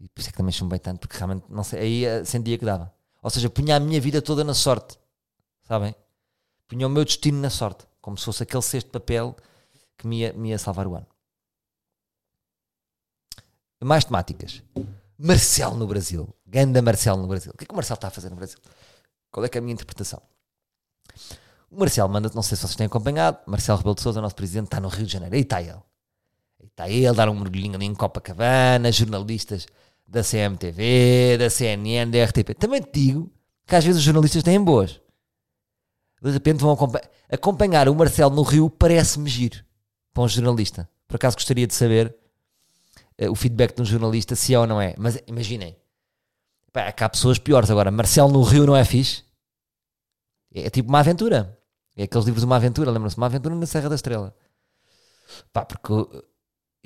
E 0.00 0.08
por 0.08 0.20
isso 0.20 0.28
é 0.28 0.32
que 0.32 0.38
também 0.38 0.52
chumbei 0.52 0.78
tanto, 0.78 1.00
porque 1.00 1.16
realmente, 1.16 1.44
não 1.48 1.64
sei, 1.64 1.80
aí 1.80 2.04
eh, 2.04 2.24
sentia 2.24 2.56
que 2.56 2.64
dava. 2.64 2.92
Ou 3.22 3.30
seja, 3.30 3.50
punha 3.50 3.76
a 3.76 3.80
minha 3.80 4.00
vida 4.00 4.22
toda 4.22 4.44
na 4.44 4.54
sorte. 4.54 4.98
Sabem? 5.64 5.94
Punha 6.68 6.86
o 6.86 6.90
meu 6.90 7.04
destino 7.04 7.40
na 7.40 7.50
sorte. 7.50 7.84
Como 8.00 8.16
se 8.16 8.24
fosse 8.24 8.42
aquele 8.44 8.62
cesto 8.62 8.86
de 8.86 8.92
papel 8.92 9.36
que 9.96 10.06
me 10.06 10.20
ia, 10.20 10.32
me 10.32 10.50
ia 10.50 10.58
salvar 10.58 10.86
o 10.86 10.94
ano. 10.94 11.06
Mais 13.82 14.04
temáticas. 14.04 14.62
Marcelo 15.18 15.76
no 15.76 15.86
Brasil. 15.86 16.32
Ganda 16.46 16.80
Marcelo 16.80 17.20
no 17.20 17.28
Brasil. 17.28 17.52
O 17.52 17.58
que 17.58 17.64
é 17.64 17.66
que 17.66 17.72
o 17.72 17.76
Marcelo 17.76 17.96
está 17.96 18.08
a 18.08 18.10
fazer 18.10 18.30
no 18.30 18.36
Brasil? 18.36 18.58
Qual 19.30 19.44
é 19.44 19.48
que 19.48 19.58
é 19.58 19.60
a 19.60 19.62
minha 19.62 19.74
interpretação? 19.74 20.22
O 21.70 21.78
Marcelo 21.78 22.08
manda, 22.08 22.30
não 22.34 22.42
sei 22.42 22.56
se 22.56 22.62
vocês 22.62 22.76
têm 22.76 22.86
acompanhado, 22.86 23.38
Marcelo 23.46 23.78
Rebelo 23.78 23.94
de 23.94 24.02
Sousa, 24.02 24.20
nosso 24.20 24.34
presidente, 24.34 24.66
está 24.66 24.80
no 24.80 24.88
Rio 24.88 25.06
de 25.06 25.12
Janeiro. 25.12 25.34
Aí 25.34 25.42
está 25.42 25.60
ele. 25.60 25.72
Aí 26.60 26.66
está 26.66 26.88
ele, 26.88 27.12
dar 27.12 27.28
um 27.28 27.38
mergulhinho 27.38 27.74
ali 27.74 27.84
em 27.84 27.94
Copacabana, 27.94 28.90
jornalistas 28.90 29.66
da 30.08 30.22
CMTV, 30.22 31.36
da 31.38 31.50
CNN, 31.50 32.10
da 32.10 32.24
RTP. 32.24 32.54
Também 32.58 32.80
te 32.80 32.90
digo 32.92 33.30
que 33.66 33.76
às 33.76 33.84
vezes 33.84 33.98
os 33.98 34.04
jornalistas 34.04 34.42
têm 34.42 34.62
boas. 34.62 35.00
De 36.22 36.30
repente 36.30 36.60
vão 36.60 36.72
acompa- 36.72 37.02
acompanhar 37.30 37.88
o 37.88 37.94
Marcelo 37.94 38.34
no 38.34 38.42
Rio, 38.42 38.70
parece-me 38.70 39.28
giro 39.28 39.62
para 40.12 40.22
um 40.22 40.28
jornalista. 40.28 40.88
Por 41.06 41.16
acaso 41.16 41.36
gostaria 41.36 41.66
de 41.66 41.74
saber 41.74 42.14
eh, 43.18 43.28
o 43.30 43.34
feedback 43.34 43.76
de 43.76 43.82
um 43.82 43.84
jornalista, 43.84 44.34
se 44.34 44.54
é 44.54 44.58
ou 44.58 44.66
não 44.66 44.80
é. 44.80 44.94
Mas 44.98 45.18
imaginem, 45.26 45.76
pá, 46.72 46.82
é 46.82 46.94
há 46.98 47.08
pessoas 47.08 47.38
piores. 47.38 47.70
Agora, 47.70 47.90
Marcelo 47.90 48.32
no 48.32 48.42
Rio 48.42 48.66
não 48.66 48.74
é 48.74 48.84
fixe? 48.84 49.22
É, 50.52 50.66
é 50.66 50.70
tipo 50.70 50.88
uma 50.88 51.00
aventura. 51.00 51.56
É 51.96 52.04
aqueles 52.04 52.24
livros 52.24 52.42
de 52.42 52.46
uma 52.46 52.56
aventura, 52.56 52.90
lembram-se? 52.90 53.16
Uma 53.16 53.26
aventura 53.26 53.54
na 53.54 53.66
Serra 53.66 53.88
da 53.88 53.94
Estrela. 53.94 54.34
Pá, 55.52 55.64
porque. 55.64 55.92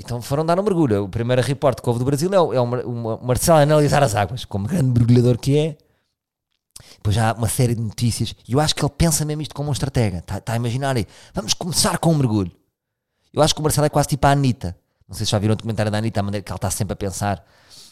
Então 0.04 0.20
foram 0.20 0.44
dar 0.44 0.58
um 0.58 0.62
mergulho. 0.62 1.04
O 1.04 1.08
primeiro 1.08 1.42
repórter 1.42 1.82
que 1.82 1.88
houve 1.88 1.98
do 1.98 2.04
Brasil 2.04 2.32
é 2.32 2.40
o, 2.40 2.52
é 2.52 2.60
o 2.60 2.64
o 2.64 3.26
Marcelo 3.26 3.58
a 3.58 3.62
analisar 3.62 4.02
as 4.02 4.14
águas, 4.14 4.44
como 4.44 4.66
grande 4.66 4.98
mergulhador 4.98 5.38
que 5.38 5.58
é. 5.58 5.76
Depois 6.96 7.16
já 7.16 7.30
há 7.30 7.32
uma 7.32 7.48
série 7.48 7.74
de 7.74 7.80
notícias. 7.80 8.34
E 8.46 8.52
eu 8.52 8.60
acho 8.60 8.74
que 8.74 8.84
ele 8.84 8.92
pensa 8.96 9.24
mesmo 9.24 9.42
isto 9.42 9.54
como 9.54 9.68
um 9.68 9.72
estratega. 9.72 10.18
Está 10.18 10.40
tá 10.40 10.52
a 10.52 10.56
imaginar 10.56 10.96
aí. 10.96 11.06
Vamos 11.34 11.54
começar 11.54 11.98
com 11.98 12.12
um 12.12 12.16
mergulho. 12.16 12.52
Eu 13.32 13.42
acho 13.42 13.54
que 13.54 13.60
o 13.60 13.62
Marcelo 13.62 13.86
é 13.86 13.90
quase 13.90 14.08
tipo 14.08 14.26
a 14.26 14.30
Anitta. 14.30 14.76
Não 15.08 15.16
sei 15.16 15.26
se 15.26 15.32
já 15.32 15.38
viram 15.38 15.54
o 15.54 15.56
documentário 15.56 15.90
da 15.90 15.98
Anitta, 15.98 16.20
a 16.20 16.22
maneira 16.22 16.44
que 16.44 16.50
ela 16.50 16.56
está 16.56 16.70
sempre 16.70 16.92
a 16.92 16.96
pensar 16.96 17.44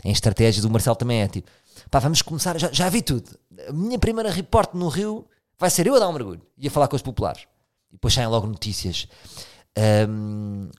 em 0.04 0.12
estratégias. 0.12 0.64
O 0.64 0.70
Marcelo 0.70 0.96
também 0.96 1.22
é 1.22 1.28
tipo, 1.28 1.50
pá, 1.90 1.98
vamos 1.98 2.22
começar. 2.22 2.58
Já, 2.58 2.70
já 2.72 2.88
vi 2.88 3.02
tudo. 3.02 3.30
A 3.68 3.72
minha 3.72 3.98
primeira 3.98 4.30
reporte 4.30 4.76
no 4.76 4.88
Rio 4.88 5.26
vai 5.58 5.70
ser 5.70 5.86
eu 5.86 5.94
a 5.94 5.98
dar 5.98 6.08
um 6.08 6.12
mergulho 6.12 6.40
e 6.56 6.68
a 6.68 6.70
falar 6.70 6.88
com 6.88 6.96
os 6.96 7.02
populares. 7.02 7.42
E 7.90 7.92
depois 7.92 8.14
saem 8.14 8.28
logo 8.28 8.46
notícias. 8.46 9.08
hum, 10.08 10.70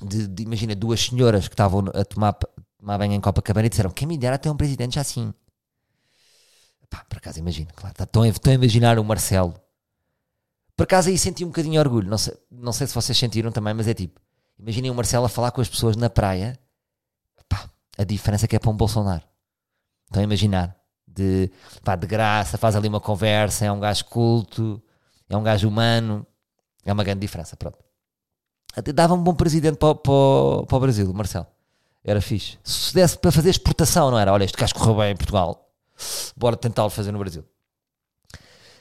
de, 0.00 0.26
de- 0.28 0.42
imagina, 0.44 0.74
duas 0.74 1.00
senhoras 1.00 1.48
que 1.48 1.54
estavam 1.54 1.84
a 1.94 2.04
tomar, 2.04 2.32
tomar 2.78 2.98
banho 2.98 3.12
em 3.14 3.20
Copacabana 3.20 3.66
e 3.66 3.70
disseram: 3.70 3.90
Quem 3.90 4.06
me 4.08 4.18
dera 4.18 4.38
ter 4.38 4.50
um 4.50 4.56
presidente 4.56 4.98
assim. 4.98 5.32
Pá, 6.90 7.04
por 7.08 7.18
acaso, 7.18 7.38
imagina, 7.38 7.70
claro. 7.74 7.94
tá- 7.94 8.04
Estão 8.04 8.22
a, 8.22 8.28
estão 8.28 8.52
a 8.52 8.54
imaginar 8.56 8.98
o 8.98 9.04
Marcelo. 9.04 9.54
Por 10.76 10.84
acaso 10.84 11.08
aí 11.08 11.18
senti 11.18 11.44
um 11.44 11.48
bocadinho 11.48 11.72
de 11.74 11.78
orgulho. 11.78 12.08
Não 12.08 12.18
sei, 12.18 12.34
não 12.50 12.72
sei 12.72 12.86
se 12.86 12.94
vocês 12.94 13.16
sentiram 13.16 13.52
também, 13.52 13.74
mas 13.74 13.88
é 13.88 13.94
tipo: 13.94 14.20
imaginem 14.58 14.90
o 14.90 14.94
Marcelo 14.94 15.24
a 15.24 15.28
falar 15.28 15.50
com 15.52 15.60
as 15.60 15.68
pessoas 15.68 15.96
na 15.96 16.10
praia. 16.10 16.58
Pá, 17.48 17.68
a 17.98 18.04
diferença 18.04 18.48
que 18.48 18.56
é 18.56 18.58
para 18.58 18.70
um 18.70 18.76
Bolsonaro. 18.76 19.24
Estão 20.06 20.20
a 20.20 20.24
imaginar? 20.24 20.76
De, 21.06 21.50
pá, 21.84 21.94
de 21.96 22.06
graça, 22.06 22.56
faz 22.58 22.74
ali 22.74 22.88
uma 22.88 23.00
conversa, 23.00 23.66
é 23.66 23.72
um 23.72 23.80
gajo 23.80 24.04
culto, 24.06 24.82
é 25.28 25.36
um 25.36 25.42
gajo 25.42 25.68
humano. 25.68 26.26
É 26.84 26.92
uma 26.92 27.04
grande 27.04 27.20
diferença, 27.20 27.56
pronto. 27.56 27.78
Até 28.74 28.92
dava 28.92 29.14
um 29.14 29.22
bom 29.22 29.34
presidente 29.34 29.76
para, 29.76 29.94
para, 29.94 30.66
para 30.66 30.76
o 30.76 30.80
Brasil, 30.80 31.12
Marcelo. 31.12 31.46
Era 32.04 32.20
fixe. 32.20 32.58
Se 32.64 32.94
desse 32.94 33.18
para 33.18 33.30
fazer 33.30 33.50
exportação, 33.50 34.10
não 34.10 34.18
era? 34.18 34.32
Olha, 34.32 34.44
este 34.44 34.56
gajo 34.56 34.74
correu 34.74 34.96
bem 34.96 35.12
em 35.12 35.16
Portugal. 35.16 35.68
Bora 36.36 36.56
tentá-lo 36.56 36.90
fazer 36.90 37.12
no 37.12 37.18
Brasil. 37.18 37.44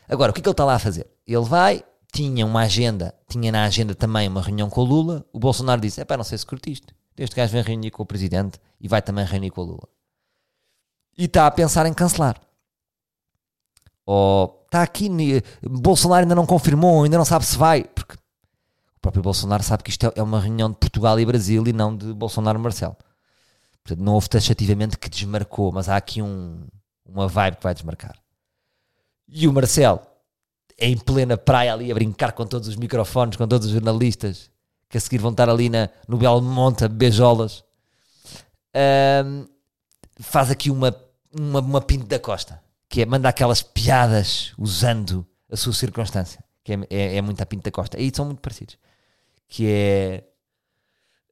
Agora, 0.09 0.31
o 0.31 0.33
que 0.33 0.39
é 0.39 0.43
que 0.43 0.49
ele 0.49 0.53
está 0.53 0.65
lá 0.65 0.75
a 0.75 0.79
fazer? 0.79 1.07
Ele 1.27 1.45
vai, 1.45 1.83
tinha 2.11 2.45
uma 2.45 2.61
agenda, 2.61 3.13
tinha 3.29 3.51
na 3.51 3.63
agenda 3.65 3.93
também 3.93 4.27
uma 4.27 4.41
reunião 4.41 4.69
com 4.69 4.81
o 4.81 4.83
Lula. 4.83 5.25
O 5.31 5.39
Bolsonaro 5.39 5.79
disse: 5.79 6.01
é 6.01 6.05
pá, 6.05 6.17
não 6.17 6.23
sei 6.23 6.37
se 6.37 6.45
curtiste. 6.45 6.87
Este 7.17 7.35
gajo 7.35 7.51
vem 7.51 7.61
reunir 7.61 7.91
com 7.91 8.01
o 8.03 8.05
presidente 8.05 8.59
e 8.79 8.87
vai 8.87 9.01
também 9.01 9.25
reunir 9.25 9.51
com 9.51 9.61
o 9.61 9.65
Lula. 9.65 9.87
E 11.17 11.25
está 11.25 11.45
a 11.45 11.51
pensar 11.51 11.85
em 11.85 11.93
cancelar. 11.93 12.41
Ou 14.05 14.63
está 14.65 14.81
aqui, 14.81 15.09
Bolsonaro 15.61 16.21
ainda 16.23 16.33
não 16.33 16.45
confirmou, 16.45 17.03
ainda 17.03 17.17
não 17.17 17.25
sabe 17.25 17.45
se 17.45 17.57
vai. 17.57 17.83
Porque 17.83 18.15
o 19.01 19.09
próprio 19.09 19.23
Bolsonaro 19.23 19.63
sabe 19.63 19.81
que 19.81 19.89
isto 19.89 20.05
é- 20.05 20.13
é 20.15 20.21
uma 20.21 20.39
reunião 20.39 20.69
de 20.69 20.75
Portugal 20.77 21.19
e 21.19 21.25
Brasil 21.25 21.63
e 21.65 21.73
não 21.73 21.97
de 21.97 22.13
Bolsonaro 22.13 22.59
e 22.59 22.61
Marcelo. 22.61 22.95
Portanto, 23.83 24.05
não 24.05 24.13
houve 24.13 24.29
taxativamente 24.29 24.95
que 24.95 25.09
desmarcou, 25.09 25.71
mas 25.71 25.89
há 25.89 25.97
aqui 25.97 26.21
um, 26.21 26.67
uma 27.03 27.27
vibe 27.27 27.57
que 27.57 27.63
vai 27.63 27.73
desmarcar. 27.73 28.15
E 29.27 29.47
o 29.47 29.53
Marcelo, 29.53 30.01
em 30.77 30.95
plena 30.95 31.35
praia 31.35 31.73
ali 31.73 31.91
a 31.91 31.95
brincar 31.95 32.33
com 32.33 32.45
todos 32.45 32.67
os 32.67 32.75
microfones, 32.75 33.37
com 33.37 33.47
todos 33.47 33.65
os 33.65 33.73
jornalistas, 33.73 34.51
que 34.87 34.99
a 34.99 35.01
seguir 35.01 35.17
vão 35.17 35.31
estar 35.31 35.49
ali 35.49 35.67
na, 35.67 35.89
no 36.07 36.17
Belmonte 36.17 36.85
a 36.85 36.87
beijolas, 36.87 37.63
ahm, 38.75 39.45
faz 40.19 40.51
aqui 40.51 40.69
uma, 40.69 40.95
uma, 41.35 41.59
uma 41.59 41.81
pinto 41.81 42.05
da 42.05 42.19
costa, 42.19 42.61
que 42.87 43.01
é 43.01 43.05
manda 43.07 43.27
aquelas 43.27 43.63
piadas 43.63 44.53
usando 44.59 45.25
a 45.51 45.57
sua 45.57 45.73
circunstância, 45.73 46.43
que 46.63 46.73
é, 46.73 46.79
é, 46.87 47.15
é 47.17 47.21
muito 47.23 47.41
a 47.41 47.45
pinto 47.47 47.63
da 47.63 47.71
costa. 47.71 47.99
E 47.99 48.11
são 48.15 48.25
muito 48.25 48.41
parecidos. 48.41 48.77
Que 49.53 49.67
é... 49.67 50.23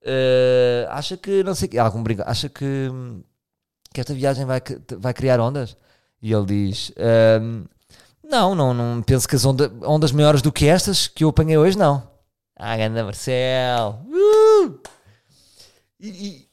eh, 0.04 0.86
acha 0.90 1.16
que, 1.16 1.42
não 1.44 1.56
sei 1.56 1.78
algum 1.80 2.04
brinco, 2.04 2.22
acha 2.26 2.50
que, 2.50 2.90
que 3.94 4.02
esta 4.02 4.14
viagem 4.14 4.46
vai, 4.46 4.62
vai 4.98 5.14
criar 5.14 5.40
ondas? 5.40 5.78
E 6.22 6.34
ele 6.34 6.46
diz: 6.46 6.92
ahm, 6.98 7.64
Não, 8.24 8.54
não, 8.54 8.74
não 8.74 9.02
penso 9.02 9.26
que 9.28 9.36
as 9.38 9.46
onda- 9.46 9.72
ondas 9.84 10.12
maiores 10.12 10.42
do 10.42 10.52
que 10.52 10.68
estas 10.68 11.08
que 11.08 11.24
eu 11.24 11.30
apanhei 11.30 11.58
hoje, 11.58 11.78
não. 11.78 12.08
Ah, 12.58 12.76
ganda 12.76 13.06
Marcel! 13.06 14.02
Uh! 14.06 14.80
E, 16.00 16.08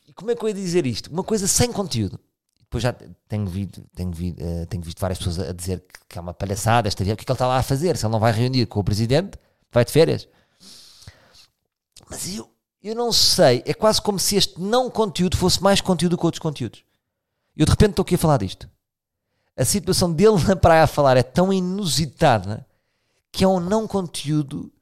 e- 0.08 0.12
como 0.14 0.30
é 0.30 0.36
que 0.36 0.44
eu 0.44 0.48
ia 0.48 0.54
dizer 0.54 0.86
isto? 0.86 1.10
Uma 1.10 1.24
coisa 1.24 1.46
sem 1.48 1.72
conteúdo. 1.72 2.18
Depois 2.60 2.82
já 2.82 2.94
tenho, 3.28 3.46
visto, 3.46 3.82
tenho, 3.94 4.12
vi- 4.12 4.34
eh, 4.38 4.66
tenho 4.66 4.82
visto 4.82 5.00
várias 5.00 5.18
pessoas 5.18 5.38
a 5.40 5.52
dizer 5.52 5.80
que, 5.80 6.00
que 6.08 6.18
é 6.18 6.20
uma 6.20 6.32
palhaçada 6.34 6.86
esta 6.88 7.02
viagem. 7.04 7.14
O 7.14 7.16
que 7.16 7.22
é 7.22 7.26
que 7.26 7.32
ele 7.32 7.34
está 7.34 7.46
lá 7.46 7.58
a 7.58 7.62
fazer? 7.62 7.96
Se 7.96 8.06
ele 8.06 8.12
não 8.12 8.20
vai 8.20 8.32
reunir 8.32 8.66
com 8.66 8.80
o 8.80 8.84
presidente, 8.84 9.36
vai 9.72 9.84
de 9.84 9.92
férias. 9.92 10.28
Mas 12.08 12.34
eu, 12.34 12.48
eu 12.82 12.94
não 12.94 13.12
sei. 13.12 13.62
É 13.66 13.74
quase 13.74 14.00
como 14.00 14.18
se 14.18 14.36
este 14.36 14.60
não 14.60 14.90
conteúdo 14.90 15.36
fosse 15.36 15.62
mais 15.62 15.80
conteúdo 15.80 16.16
que 16.16 16.24
outros 16.24 16.40
conteúdos. 16.40 16.84
Eu 17.56 17.64
de 17.64 17.70
repente 17.70 17.90
estou 17.90 18.02
aqui 18.02 18.14
a 18.14 18.18
falar 18.18 18.38
disto. 18.38 18.68
A 19.56 19.64
situação 19.64 20.12
dele 20.12 20.42
na 20.46 20.56
praia 20.56 20.84
a 20.84 20.86
falar 20.86 21.16
é 21.16 21.22
tão 21.22 21.52
inusitada 21.52 22.66
que 23.32 23.44
é 23.44 23.48
um 23.48 23.60
não 23.60 23.86
conteúdo, 23.86 24.72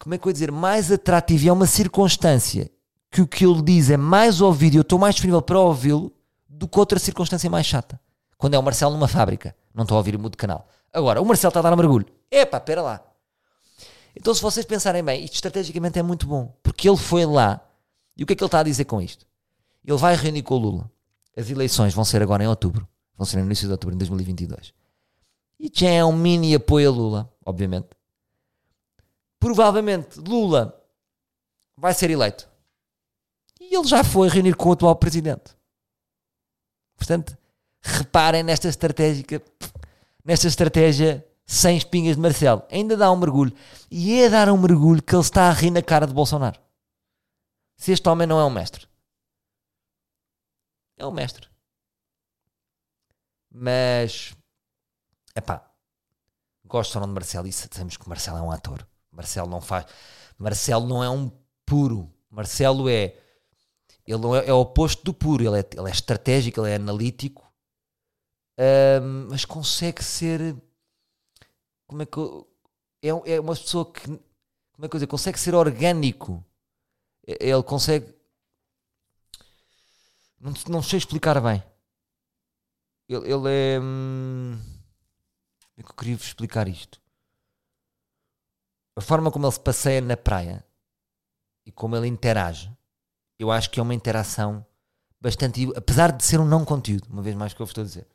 como 0.00 0.14
é 0.14 0.18
que 0.18 0.26
eu 0.26 0.30
ia 0.30 0.32
dizer, 0.32 0.50
mais 0.50 0.90
atrativo. 0.90 1.44
E 1.44 1.48
é 1.48 1.52
uma 1.52 1.66
circunstância 1.66 2.70
que 3.10 3.20
o 3.20 3.26
que 3.26 3.44
ele 3.44 3.62
diz 3.62 3.90
é 3.90 3.96
mais 3.96 4.40
ouvido 4.40 4.74
e 4.74 4.76
eu 4.78 4.82
estou 4.82 4.98
mais 4.98 5.14
disponível 5.14 5.42
para 5.42 5.58
ouvi-lo 5.58 6.12
do 6.48 6.68
que 6.68 6.78
outra 6.78 6.98
circunstância 6.98 7.50
mais 7.50 7.66
chata. 7.66 8.00
Quando 8.36 8.54
é 8.54 8.58
o 8.58 8.62
Marcelo 8.62 8.92
numa 8.92 9.08
fábrica, 9.08 9.54
não 9.74 9.82
estou 9.82 9.96
a 9.96 9.98
ouvir 9.98 10.16
mudo 10.16 10.32
de 10.32 10.38
canal. 10.38 10.66
Agora, 10.92 11.20
o 11.20 11.24
Marcelo 11.24 11.50
está 11.50 11.60
a 11.60 11.62
dar 11.62 11.72
um 11.72 11.76
mergulho. 11.76 12.06
Epá, 12.30 12.58
espera 12.58 12.82
lá. 12.82 13.09
Então, 14.20 14.34
se 14.34 14.42
vocês 14.42 14.66
pensarem 14.66 15.02
bem, 15.02 15.24
isto 15.24 15.36
estrategicamente 15.36 15.98
é 15.98 16.02
muito 16.02 16.26
bom, 16.26 16.54
porque 16.62 16.86
ele 16.86 16.98
foi 16.98 17.24
lá 17.24 17.58
e 18.14 18.22
o 18.22 18.26
que 18.26 18.34
é 18.34 18.36
que 18.36 18.42
ele 18.42 18.48
está 18.48 18.60
a 18.60 18.62
dizer 18.62 18.84
com 18.84 19.00
isto? 19.00 19.26
Ele 19.82 19.96
vai 19.96 20.14
reunir 20.14 20.42
com 20.42 20.56
o 20.56 20.58
Lula. 20.58 20.92
As 21.34 21.48
eleições 21.48 21.94
vão 21.94 22.04
ser 22.04 22.20
agora 22.20 22.44
em 22.44 22.46
outubro, 22.46 22.86
vão 23.16 23.24
ser 23.24 23.38
no 23.38 23.46
início 23.46 23.66
de 23.66 23.72
outubro, 23.72 23.94
em 23.94 23.98
2022. 23.98 24.74
E 25.58 25.72
já 25.72 25.88
é 25.88 26.04
um 26.04 26.12
mini 26.12 26.54
apoio 26.54 26.90
a 26.90 26.92
Lula, 26.92 27.32
obviamente. 27.46 27.88
Provavelmente 29.38 30.20
Lula 30.20 30.78
vai 31.74 31.94
ser 31.94 32.10
eleito. 32.10 32.46
E 33.58 33.74
ele 33.74 33.88
já 33.88 34.04
foi 34.04 34.28
reunir 34.28 34.54
com 34.54 34.68
o 34.68 34.72
atual 34.72 34.96
presidente. 34.96 35.56
Portanto, 36.94 37.38
reparem 37.80 38.42
nesta 38.42 38.68
estratégica, 38.68 39.42
nesta 40.22 40.46
estratégia 40.46 41.26
sem 41.50 41.76
espinhas 41.76 42.14
de 42.14 42.22
Marcelo. 42.22 42.62
Ainda 42.70 42.96
dá 42.96 43.10
um 43.10 43.16
mergulho. 43.16 43.52
E 43.90 44.20
é 44.20 44.30
dar 44.30 44.48
um 44.48 44.56
mergulho 44.56 45.02
que 45.02 45.12
ele 45.12 45.20
está 45.20 45.48
a 45.48 45.52
rir 45.52 45.72
na 45.72 45.82
cara 45.82 46.06
de 46.06 46.14
Bolsonaro. 46.14 46.60
Se 47.76 47.90
este 47.90 48.08
homem 48.08 48.24
não 48.24 48.38
é 48.38 48.44
um 48.44 48.50
mestre. 48.50 48.86
É 50.96 51.04
um 51.04 51.10
mestre. 51.10 51.48
Mas, 53.50 54.32
epá, 55.34 55.68
gosto 56.64 56.94
ou 56.94 57.00
não 57.00 57.08
de 57.08 57.14
Marcelo 57.14 57.48
e 57.48 57.52
sabemos 57.52 57.96
que 57.96 58.08
Marcelo 58.08 58.38
é 58.38 58.42
um 58.42 58.52
ator. 58.52 58.86
Marcelo 59.10 59.50
não 59.50 59.60
faz. 59.60 59.86
Marcelo 60.38 60.86
não 60.86 61.02
é 61.02 61.10
um 61.10 61.32
puro. 61.66 62.14
Marcelo 62.30 62.88
é. 62.88 63.18
Ele 64.06 64.38
é, 64.38 64.50
é 64.50 64.52
o 64.52 64.60
oposto 64.60 65.02
do 65.02 65.12
puro. 65.12 65.42
Ele 65.42 65.58
é, 65.58 65.68
ele 65.76 65.88
é 65.88 65.92
estratégico, 65.92 66.60
ele 66.60 66.70
é 66.70 66.76
analítico. 66.76 67.52
Um, 68.56 69.26
mas 69.30 69.44
consegue 69.44 70.04
ser. 70.04 70.54
Como 71.90 72.02
é 72.02 72.06
que. 72.06 72.20
É, 73.02 73.08
é 73.34 73.40
uma 73.40 73.56
pessoa 73.56 73.92
que. 73.92 74.06
Como 74.06 74.86
é 74.86 74.88
que 74.88 74.96
eu? 74.96 75.08
Consegue 75.08 75.40
ser 75.40 75.56
orgânico. 75.56 76.44
Ele 77.26 77.62
consegue. 77.64 78.14
Não, 80.38 80.54
não 80.68 80.82
sei 80.84 80.98
explicar 80.98 81.40
bem. 81.40 81.60
Ele, 83.08 83.32
ele 83.32 83.48
é. 83.48 83.80
Hum, 83.80 84.56
como 84.56 85.78
é 85.78 85.82
que 85.82 85.90
eu 85.90 85.96
queria 85.96 86.16
vos 86.16 86.26
explicar 86.26 86.68
isto? 86.68 87.00
A 88.94 89.00
forma 89.00 89.32
como 89.32 89.46
ele 89.46 89.52
se 89.52 89.60
passeia 89.60 90.00
na 90.00 90.16
praia 90.16 90.64
e 91.66 91.72
como 91.72 91.96
ele 91.96 92.06
interage, 92.06 92.70
eu 93.36 93.50
acho 93.50 93.68
que 93.68 93.80
é 93.80 93.82
uma 93.82 93.94
interação 93.94 94.64
bastante. 95.20 95.68
Apesar 95.74 96.12
de 96.12 96.24
ser 96.24 96.38
um 96.38 96.46
não 96.46 96.64
conteúdo, 96.64 97.08
uma 97.10 97.20
vez 97.20 97.34
mais 97.34 97.52
que 97.52 97.60
eu 97.60 97.66
vos 97.66 97.70
estou 97.70 97.82
a 97.82 97.86
dizer. 97.86 98.06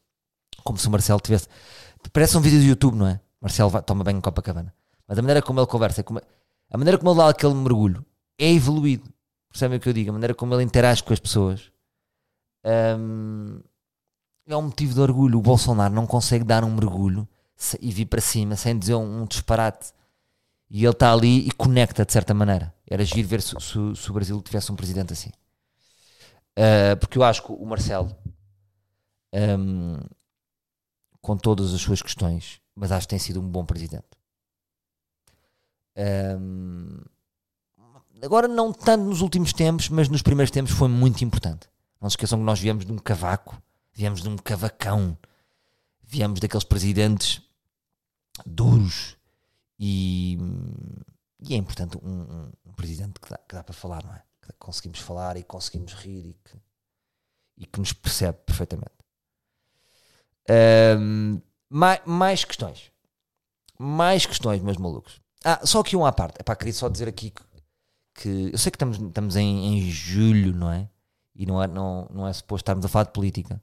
Como 0.63 0.77
se 0.77 0.87
o 0.87 0.91
Marcelo 0.91 1.19
tivesse. 1.19 1.49
Parece 2.13 2.37
um 2.37 2.41
vídeo 2.41 2.59
do 2.59 2.65
YouTube, 2.65 2.95
não 2.95 3.07
é? 3.07 3.19
Marcelo 3.41 3.69
vai, 3.69 3.81
toma 3.81 4.03
bem 4.03 4.17
em 4.17 4.21
Copacabana. 4.21 4.73
Mas 5.07 5.17
a 5.17 5.21
maneira 5.21 5.41
como 5.41 5.59
ele 5.59 5.67
conversa, 5.67 6.03
como, 6.03 6.19
a 6.69 6.77
maneira 6.77 6.97
como 6.97 7.11
ele 7.11 7.17
dá 7.17 7.29
aquele 7.29 7.53
mergulho 7.53 8.05
é 8.37 8.51
evoluído. 8.51 9.09
Percebem 9.49 9.77
o 9.77 9.81
que 9.81 9.87
eu 9.89 9.93
digo? 9.93 10.09
A 10.09 10.13
maneira 10.13 10.33
como 10.33 10.53
ele 10.53 10.63
interage 10.63 11.03
com 11.03 11.13
as 11.13 11.19
pessoas 11.19 11.71
hum, 12.99 13.61
é 14.45 14.57
um 14.57 14.63
motivo 14.63 14.93
de 14.93 14.99
orgulho. 14.99 15.39
O 15.39 15.41
Bolsonaro 15.41 15.93
não 15.93 16.05
consegue 16.05 16.43
dar 16.43 16.63
um 16.63 16.73
mergulho 16.73 17.27
e 17.79 17.91
vir 17.91 18.05
para 18.05 18.19
cima 18.19 18.55
sem 18.55 18.77
dizer 18.77 18.95
um, 18.95 19.21
um 19.21 19.25
disparate. 19.25 19.93
E 20.69 20.83
ele 20.83 20.91
está 20.91 21.13
ali 21.13 21.47
e 21.47 21.51
conecta 21.51 22.03
de 22.03 22.11
certa 22.11 22.33
maneira. 22.33 22.73
Era 22.87 23.05
giro 23.05 23.27
ver 23.27 23.41
se, 23.41 23.55
se, 23.59 23.95
se 23.95 24.11
o 24.11 24.13
Brasil 24.13 24.41
tivesse 24.41 24.71
um 24.71 24.75
presidente 24.75 25.13
assim. 25.13 25.29
Uh, 26.57 26.97
porque 26.99 27.17
eu 27.17 27.23
acho 27.23 27.43
que 27.43 27.51
o 27.51 27.65
Marcelo, 27.65 28.15
um, 29.33 29.99
com 31.21 31.37
todas 31.37 31.73
as 31.73 31.81
suas 31.81 32.01
questões, 32.01 32.61
mas 32.75 32.91
acho 32.91 33.07
que 33.07 33.11
tem 33.11 33.19
sido 33.19 33.39
um 33.39 33.49
bom 33.49 33.65
presidente. 33.65 34.05
Um, 35.97 36.99
agora, 38.21 38.47
não 38.47 38.73
tanto 38.73 39.05
nos 39.05 39.21
últimos 39.21 39.53
tempos, 39.53 39.89
mas 39.89 40.09
nos 40.09 40.21
primeiros 40.21 40.51
tempos 40.51 40.73
foi 40.73 40.89
muito 40.89 41.23
importante. 41.23 41.69
Não 42.01 42.09
se 42.09 42.13
esqueçam 42.13 42.37
que 42.37 42.45
nós 42.45 42.59
viemos 42.59 42.85
de 42.85 42.91
um 42.91 42.97
cavaco, 42.97 43.61
viemos 43.93 44.21
de 44.21 44.27
um 44.27 44.35
cavacão, 44.35 45.17
viemos 46.03 46.39
daqueles 46.39 46.65
presidentes 46.65 47.41
duros 48.45 49.17
e, 49.79 50.37
e 51.39 51.53
é 51.53 51.57
importante 51.57 51.97
um, 51.97 52.21
um, 52.21 52.51
um 52.65 52.73
presidente 52.73 53.19
que 53.19 53.29
dá, 53.29 53.37
que 53.37 53.55
dá, 53.55 53.63
para 53.63 53.73
falar, 53.73 54.03
não 54.03 54.13
é? 54.13 54.23
Que 54.41 54.53
conseguimos 54.59 54.99
falar 54.99 55.37
e 55.37 55.43
conseguimos 55.43 55.93
rir 55.93 56.27
e 56.27 56.33
que, 56.33 56.57
e 57.57 57.65
que 57.65 57.79
nos 57.79 57.93
percebe 57.93 58.37
perfeitamente. 58.45 58.91
Um, 60.99 61.41
mais, 61.69 62.01
mais 62.05 62.45
questões. 62.45 62.91
Mais 63.77 64.25
questões, 64.25 64.61
meus 64.61 64.77
malucos. 64.77 65.19
Ah, 65.43 65.61
só 65.65 65.81
aqui 65.81 65.95
um 65.95 66.05
à 66.05 66.11
parte. 66.11 66.39
Epá, 66.39 66.55
queria 66.55 66.73
só 66.73 66.89
dizer 66.89 67.07
aqui 67.07 67.31
que, 67.31 67.43
que 68.15 68.49
eu 68.53 68.57
sei 68.57 68.71
que 68.71 68.77
estamos, 68.77 68.97
estamos 68.97 69.35
em, 69.35 69.65
em 69.77 69.89
julho, 69.89 70.53
não 70.53 70.71
é? 70.71 70.89
E 71.35 71.45
não 71.45 71.61
é, 71.61 71.67
não, 71.67 72.07
não 72.11 72.27
é 72.27 72.33
suposto 72.33 72.63
estarmos 72.63 72.85
a 72.85 72.87
falar 72.87 73.05
de 73.05 73.11
política. 73.11 73.61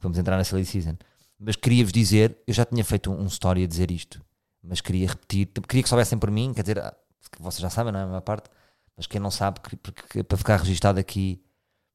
Vamos 0.00 0.18
entrar 0.18 0.36
na 0.36 0.44
silly 0.44 0.64
season. 0.64 0.96
Mas 1.38 1.56
queria-vos 1.56 1.92
dizer, 1.92 2.38
eu 2.46 2.54
já 2.54 2.64
tinha 2.64 2.84
feito 2.84 3.10
um, 3.10 3.26
story 3.26 3.64
a 3.64 3.66
dizer 3.66 3.90
isto, 3.90 4.24
mas 4.62 4.80
queria 4.80 5.08
repetir, 5.08 5.46
queria 5.46 5.82
que 5.82 5.88
soubessem 5.88 6.18
por 6.18 6.30
mim, 6.30 6.52
quer 6.54 6.62
dizer, 6.62 6.78
ah, 6.78 6.96
vocês 7.38 7.60
já 7.60 7.68
sabem, 7.68 7.92
não 7.92 8.00
é 8.00 8.02
a 8.04 8.06
maior 8.06 8.22
parte, 8.22 8.48
mas 8.96 9.06
quem 9.06 9.20
não 9.20 9.30
sabe, 9.30 9.60
porque, 9.60 10.22
para 10.22 10.38
ficar 10.38 10.56
registado 10.56 10.98
aqui 10.98 11.42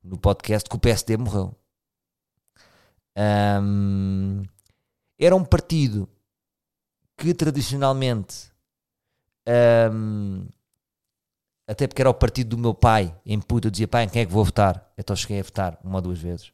no 0.04 0.18
podcast, 0.18 0.70
que 0.70 0.76
o 0.76 0.80
PSD 0.80 1.18
morreu. 1.18 1.56
Um, 3.18 4.44
era 5.26 5.36
um 5.36 5.46
partido 5.46 6.10
que 7.16 7.34
tradicionalmente, 7.34 8.52
um, 9.94 10.48
até 11.68 11.88
porque 11.88 12.02
era 12.02 12.10
o 12.10 12.14
partido 12.14 12.50
do 12.50 12.58
meu 12.58 12.74
pai, 12.74 13.16
em 13.24 13.40
puta, 13.40 13.68
eu 13.68 13.72
dizia, 13.72 13.88
pai, 13.88 14.06
em 14.06 14.10
quem 14.10 14.24
é 14.24 14.26
que 14.26 14.32
vou 14.32 14.44
votar? 14.44 14.92
Então 14.98 15.16
cheguei 15.16 15.40
a 15.40 15.44
votar 15.44 15.80
uma 15.84 16.00
ou 16.00 16.02
duas 16.02 16.20
vezes. 16.20 16.52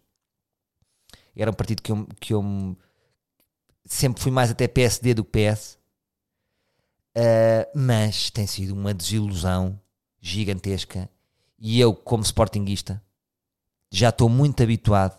Era 1.34 1.50
um 1.50 1.54
partido 1.54 1.82
que 1.82 1.92
eu, 1.92 2.08
que 2.20 2.34
eu 2.34 2.44
sempre 3.86 4.22
fui 4.22 4.32
mais 4.32 4.52
até 4.52 4.68
PSD 4.68 5.14
do 5.14 5.24
que 5.24 5.50
PS. 5.50 5.78
Uh, 7.16 7.20
ah, 7.20 7.72
mas 7.74 8.30
tem 8.30 8.46
sido 8.46 8.74
uma 8.74 8.94
desilusão 8.94 9.80
gigantesca. 10.20 11.10
E 11.58 11.80
eu, 11.80 11.96
como 11.96 12.24
sportinguista, 12.24 13.02
já 13.90 14.10
estou 14.10 14.28
muito 14.30 14.62
habituado 14.62 15.18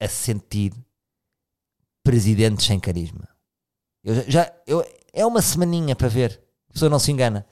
a 0.00 0.08
sentir 0.08 0.74
presidentes 2.04 2.66
sem 2.66 2.78
carisma. 2.78 3.28
Eu 4.04 4.30
já, 4.30 4.52
eu, 4.66 4.86
é 5.12 5.26
uma 5.26 5.42
semaninha 5.42 5.96
para 5.96 6.08
ver. 6.08 6.40
A 6.68 6.72
pessoa 6.74 6.90
não 6.90 6.98
se 6.98 7.10
engana. 7.10 7.46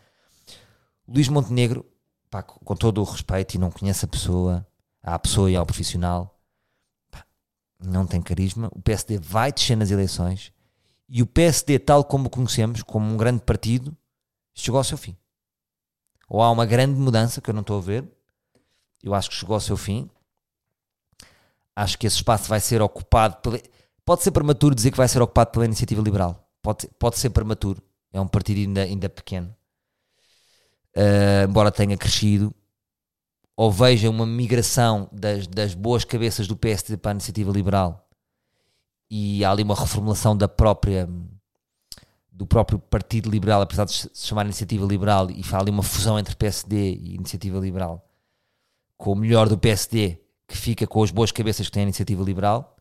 Luís 1.08 1.28
Montenegro, 1.28 1.84
pá, 2.30 2.42
com 2.42 2.76
todo 2.76 3.00
o 3.00 3.04
respeito, 3.04 3.54
e 3.54 3.58
não 3.58 3.70
conhece 3.70 4.04
a 4.04 4.08
pessoa, 4.08 4.66
à 5.02 5.18
pessoa 5.18 5.50
e 5.50 5.56
ao 5.56 5.66
profissional, 5.66 6.38
pá, 7.10 7.24
não 7.82 8.06
tem 8.06 8.22
carisma. 8.22 8.68
O 8.72 8.80
PSD 8.80 9.18
vai 9.18 9.50
descer 9.50 9.76
nas 9.76 9.90
eleições 9.90 10.52
e 11.08 11.22
o 11.22 11.26
PSD, 11.26 11.78
tal 11.78 12.04
como 12.04 12.26
o 12.26 12.30
conhecemos, 12.30 12.82
como 12.82 13.06
um 13.06 13.16
grande 13.16 13.42
partido, 13.42 13.96
chegou 14.54 14.78
ao 14.78 14.84
seu 14.84 14.96
fim. 14.96 15.16
Ou 16.26 16.42
há 16.42 16.50
uma 16.50 16.64
grande 16.64 16.98
mudança 16.98 17.40
que 17.40 17.50
eu 17.50 17.54
não 17.54 17.60
estou 17.60 17.76
a 17.76 17.82
ver. 17.82 18.10
Eu 19.02 19.12
acho 19.12 19.28
que 19.28 19.36
chegou 19.36 19.52
ao 19.52 19.60
seu 19.60 19.76
fim. 19.76 20.08
Acho 21.76 21.98
que 21.98 22.06
esse 22.06 22.16
espaço 22.16 22.48
vai 22.48 22.60
ser 22.60 22.80
ocupado. 22.80 23.36
Pela... 23.42 23.60
Pode 24.04 24.22
ser 24.22 24.30
prematuro 24.30 24.74
dizer 24.74 24.90
que 24.90 24.96
vai 24.96 25.08
ser 25.08 25.22
ocupado 25.22 25.50
pela 25.50 25.64
iniciativa 25.64 26.02
liberal. 26.02 26.48
Pode, 26.60 26.88
pode 26.98 27.18
ser 27.18 27.30
prematuro. 27.30 27.82
É 28.12 28.20
um 28.20 28.26
partido 28.26 28.58
ainda, 28.58 28.82
ainda 28.82 29.08
pequeno. 29.08 29.54
Uh, 30.96 31.48
embora 31.48 31.70
tenha 31.70 31.96
crescido. 31.96 32.54
Ou 33.56 33.70
veja 33.70 34.10
uma 34.10 34.26
migração 34.26 35.08
das, 35.12 35.46
das 35.46 35.74
boas 35.74 36.04
cabeças 36.04 36.48
do 36.48 36.56
PSD 36.56 36.96
para 36.96 37.12
a 37.12 37.14
iniciativa 37.14 37.52
liberal. 37.52 38.08
E 39.10 39.44
há 39.44 39.50
ali 39.50 39.62
uma 39.62 39.74
reformulação 39.74 40.36
da 40.36 40.48
própria 40.48 41.08
do 42.32 42.46
próprio 42.46 42.78
Partido 42.78 43.30
Liberal, 43.30 43.60
apesar 43.60 43.84
de 43.84 43.92
se 43.92 44.10
chamar 44.14 44.46
Iniciativa 44.46 44.86
Liberal, 44.86 45.30
e 45.30 45.44
há 45.52 45.58
ali 45.58 45.70
uma 45.70 45.82
fusão 45.82 46.18
entre 46.18 46.34
PSD 46.34 46.94
e 46.94 47.14
Iniciativa 47.14 47.58
Liberal, 47.58 48.08
com 48.96 49.12
o 49.12 49.14
melhor 49.14 49.48
do 49.48 49.58
PSD, 49.58 50.18
que 50.48 50.56
fica 50.56 50.86
com 50.86 51.02
as 51.02 51.10
boas 51.10 51.30
cabeças 51.30 51.66
que 51.66 51.72
tem 51.72 51.82
a 51.82 51.84
Iniciativa 51.84 52.24
Liberal, 52.24 52.71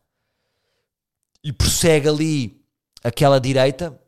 e 1.42 1.52
prossegue 1.52 2.08
ali 2.08 2.64
aquela 3.02 3.40
direita, 3.40 3.98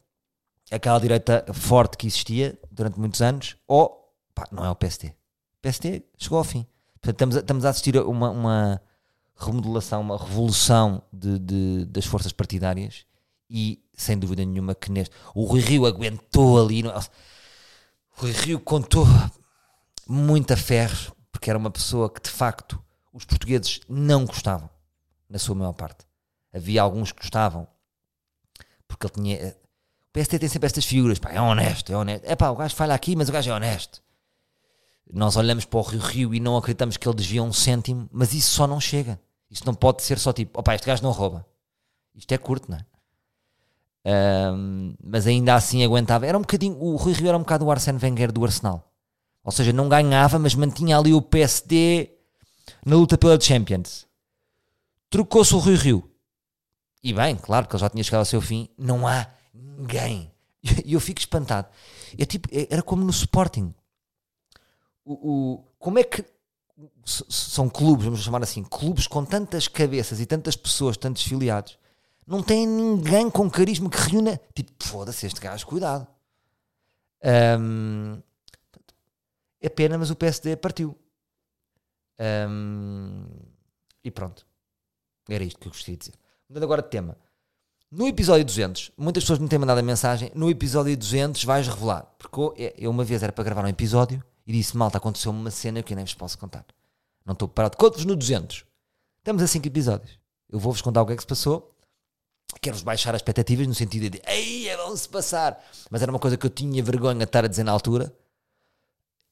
aquela 0.70 0.99
direita 0.99 1.44
forte 1.53 1.97
que 1.97 2.07
existia 2.07 2.59
durante 2.70 2.99
muitos 2.99 3.20
anos, 3.20 3.57
ou 3.66 4.12
pá, 4.35 4.47
não 4.51 4.64
é 4.64 4.70
o 4.70 4.77
PSD. 4.77 5.09
O 5.09 5.62
PSD 5.62 6.03
chegou 6.18 6.38
ao 6.38 6.44
fim. 6.44 6.66
Portanto, 7.01 7.14
estamos 7.14 7.37
a, 7.37 7.40
estamos 7.40 7.64
a 7.64 7.68
assistir 7.70 7.97
a 7.97 8.05
uma, 8.05 8.31
uma 8.31 8.83
remodelação, 9.37 10.01
uma 10.01 10.18
revolução 10.18 11.03
de, 11.12 11.38
de, 11.38 11.85
das 11.87 12.07
forças 12.07 12.33
partidárias 12.33 13.05
e 13.51 13.83
sem 13.97 14.18
dúvida 14.18 14.44
nenhuma 14.44 14.75
que 14.75 14.90
neste. 14.90 15.14
O 15.35 15.44
Rui 15.44 15.61
Rio 15.61 15.87
aguentou 15.87 16.62
ali. 16.62 16.83
No, 16.83 16.90
o 16.90 17.03
Rui 18.12 18.33
Rio 18.33 18.61
contou 18.61 19.07
muita 20.07 20.57
ferro, 20.57 21.14
porque 21.31 21.51
era 21.51 21.59
uma 21.59 21.70
pessoa 21.70 22.11
que 22.11 22.23
de 22.23 22.31
facto 22.31 22.83
os 23.12 23.25
portugueses 23.25 23.81
não 23.88 24.25
gostavam, 24.25 24.68
na 25.29 25.38
sua 25.38 25.55
maior 25.55 25.73
parte. 25.73 26.05
Havia 26.55 26.81
alguns 26.81 27.11
que 27.11 27.21
gostavam, 27.21 27.67
porque 28.87 29.07
ele 29.07 29.12
tinha. 29.12 29.57
O 30.09 30.12
PST 30.12 30.38
tem 30.38 30.49
sempre 30.49 30.67
estas 30.67 30.85
figuras, 30.85 31.19
pá, 31.19 31.33
é 31.33 31.40
honesto, 31.40 31.93
é 31.93 31.97
honesto. 31.97 32.25
É 32.25 32.37
pá, 32.37 32.51
o 32.51 32.57
gajo 32.57 32.77
falha 32.77 32.95
aqui, 32.95 33.17
mas 33.17 33.29
o 33.29 33.33
gajo 33.33 33.51
é 33.51 33.55
honesto. 33.55 34.01
Nós 35.12 35.37
olhamos 35.37 35.64
para 35.64 35.81
o 35.81 35.83
Rio 35.83 36.01
Rio 36.01 36.35
e 36.35 36.40
não 36.40 36.57
acreditamos 36.57 36.97
que 36.97 37.07
ele 37.07 37.17
desvia 37.17 37.43
um 37.43 37.53
cêntimo, 37.53 38.09
mas 38.12 38.33
isso 38.33 38.51
só 38.51 38.67
não 38.67 38.81
chega. 38.81 39.21
Isso 39.51 39.67
não 39.67 39.75
pode 39.75 40.03
ser 40.03 40.19
só 40.19 40.33
tipo, 40.33 40.59
opá, 40.59 40.75
este 40.75 40.87
gajo 40.87 41.03
não 41.03 41.11
rouba. 41.11 41.45
Isto 42.14 42.33
é 42.33 42.38
curto, 42.38 42.71
não 42.71 42.79
é? 42.79 42.85
Um, 44.07 44.95
mas 45.03 45.27
ainda 45.27 45.55
assim 45.55 45.83
aguentava. 45.85 46.27
Era 46.27 46.38
um 46.38 46.43
bocadinho, 46.43 46.77
o 46.79 46.97
Rui 46.97 47.12
Rio 47.12 47.29
era 47.29 47.37
um 47.37 47.40
bocado 47.40 47.64
o 47.64 47.71
Arsene 47.71 47.99
Wenger 48.01 48.31
do 48.31 48.45
Arsenal. 48.45 48.93
Ou 49.43 49.53
seja, 49.53 49.73
não 49.73 49.88
ganhava, 49.88 50.38
mas 50.38 50.55
mantinha 50.55 50.97
ali 50.97 51.12
o 51.12 51.21
PSD 51.21 52.11
na 52.85 52.97
luta 52.97 53.19
pela 53.19 53.40
Champions. 53.40 54.07
Trocou-se 55.11 55.55
o 55.55 55.59
Rui 55.59 55.75
Rio. 55.75 56.11
E 57.05 57.12
bem, 57.12 57.37
claro 57.37 57.69
que 57.69 57.77
ele 57.77 57.81
já 57.83 57.90
tinha 57.90 58.03
chegado 58.03 58.21
ao 58.21 58.25
seu 58.25 58.40
fim. 58.40 58.69
Não 58.79 59.07
há 59.07 59.29
Ninguém. 59.53 60.33
E 60.85 60.95
eu 60.95 61.01
fico 61.01 61.21
espantado. 61.21 61.69
É 62.19 62.25
tipo, 62.25 62.49
é- 62.51 62.67
era 62.71 62.83
como 62.83 63.05
no 63.05 63.11
Sporting. 63.11 63.75
O, 65.05 65.12
o- 65.12 65.64
como 65.79 65.99
é 65.99 66.05
que 66.05 66.25
são 67.05 67.69
clubes, 67.69 68.05
vamos 68.07 68.23
chamar 68.23 68.43
assim, 68.43 68.64
clubes 68.64 69.07
com 69.07 69.25
tantas 69.25 69.69
cabeças 69.69 70.19
e 70.21 70.27
tantas 70.27 70.57
pessoas, 70.57 70.97
tantos 70.97 71.23
filiados, 71.23 71.79
não 72.27 72.43
tem 72.43 72.67
ninguém 72.67 73.31
com 73.31 73.51
carisma 73.51 73.90
que 73.90 73.99
reúna. 73.99 74.40
Tipo, 74.55 74.73
foda-se, 74.83 75.27
este 75.27 75.40
gajo, 75.40 75.67
cuidado. 75.67 76.07
Ahm, 77.23 78.21
é 79.61 79.69
pena, 79.69 79.99
mas 79.99 80.11
o 80.11 80.17
PSD 80.17 80.57
partiu. 80.57 80.97
Ahm, 82.19 83.27
e 84.03 84.11
pronto. 84.11 84.47
Era 85.29 85.45
isto 85.45 85.61
que 85.61 85.69
eu 85.69 85.73
gostaria 85.73 85.97
de 85.97 86.07
dizer. 86.07 86.24
Mudando 86.55 86.64
agora 86.67 86.83
de 86.83 86.88
tema. 86.88 87.19
No 87.90 88.07
episódio 88.07 88.45
200, 88.45 88.93
muitas 88.97 89.25
pessoas 89.25 89.40
me 89.40 89.49
têm 89.49 89.59
mandado 89.59 89.79
a 89.79 89.83
mensagem. 89.83 90.31
No 90.37 90.49
episódio 90.49 90.97
200 90.97 91.43
vais 91.43 91.67
revelar. 91.67 92.07
Porque 92.17 92.38
eu, 92.38 92.55
eu 92.79 92.90
uma 92.93 93.03
vez 93.03 93.25
era 93.25 93.33
para 93.33 93.43
gravar 93.43 93.64
um 93.64 93.69
episódio 93.69 94.23
e 94.47 94.53
disse: 94.53 94.77
Malta, 94.77 94.99
aconteceu-me 94.99 95.40
uma 95.40 95.51
cena 95.51 95.83
que 95.83 95.93
eu 95.93 95.97
nem 95.97 96.05
vos 96.05 96.14
posso 96.14 96.38
contar. 96.38 96.64
Não 97.27 97.33
estou 97.33 97.49
preparado. 97.49 97.77
Conto-vos 97.77 98.05
no 98.05 98.14
200. 98.14 98.64
Estamos 99.19 99.43
a 99.43 99.49
5 99.49 99.67
episódios. 99.67 100.17
Eu 100.49 100.61
vou-vos 100.61 100.81
contar 100.81 101.03
o 101.03 101.07
que 101.07 101.14
é 101.14 101.17
que 101.17 101.23
se 101.23 101.27
passou. 101.27 101.75
Quero-vos 102.62 102.85
baixar 102.85 103.17
as 103.17 103.19
expectativas 103.19 103.67
no 103.67 103.75
sentido 103.75 104.09
de 104.09 104.23
Ei, 104.25 104.69
é 104.69 104.77
vão-se 104.77 105.09
passar. 105.09 105.61
Mas 105.90 106.03
era 106.03 106.12
uma 106.12 106.21
coisa 106.21 106.37
que 106.37 106.47
eu 106.47 106.51
tinha 106.51 106.81
vergonha 106.85 107.19
de 107.19 107.25
estar 107.25 107.45
a 107.45 107.49
dizer 107.49 107.64
na 107.64 107.73
altura. 107.73 108.14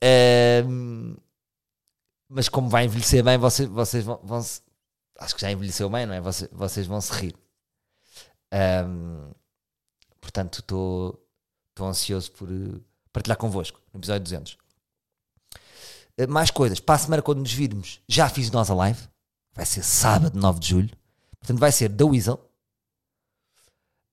Ahm, 0.02 1.14
mas 2.28 2.48
como 2.48 2.68
vai 2.68 2.86
envelhecer 2.86 3.22
bem, 3.22 3.38
vocês, 3.38 3.68
vocês 3.68 4.04
vão, 4.04 4.18
vão 4.24 4.42
se 4.42 4.60
acho 5.22 5.34
que 5.34 5.40
já 5.40 5.50
envelheceu 5.50 5.88
bem, 5.90 6.06
não 6.06 6.14
é? 6.14 6.20
Vocês, 6.20 6.50
vocês 6.52 6.86
vão 6.86 7.00
se 7.00 7.12
rir. 7.12 7.34
Ahm, 8.52 9.30
portanto, 10.20 10.58
estou 10.60 11.18
ansioso 11.80 12.30
por 12.32 12.48
eh, 12.50 12.80
partilhar 13.12 13.36
convosco 13.38 13.80
no 13.92 13.98
episódio 14.00 14.22
200. 14.22 14.56
Eh, 16.18 16.26
Mais 16.26 16.50
coisas. 16.50 16.78
Para 16.80 16.94
a 16.96 16.98
semana, 16.98 17.22
quando 17.22 17.38
nos 17.40 17.52
virmos, 17.52 18.00
já 18.08 18.28
fiz 18.28 18.50
nós 18.50 18.70
a 18.70 18.74
live. 18.74 19.00
Vai 19.54 19.64
ser 19.66 19.82
sábado, 19.82 20.38
9 20.38 20.60
de 20.60 20.68
julho. 20.68 20.90
Portanto, 21.38 21.58
vai 21.58 21.72
ser 21.72 21.88
da 21.88 22.04
Weasel. 22.06 22.38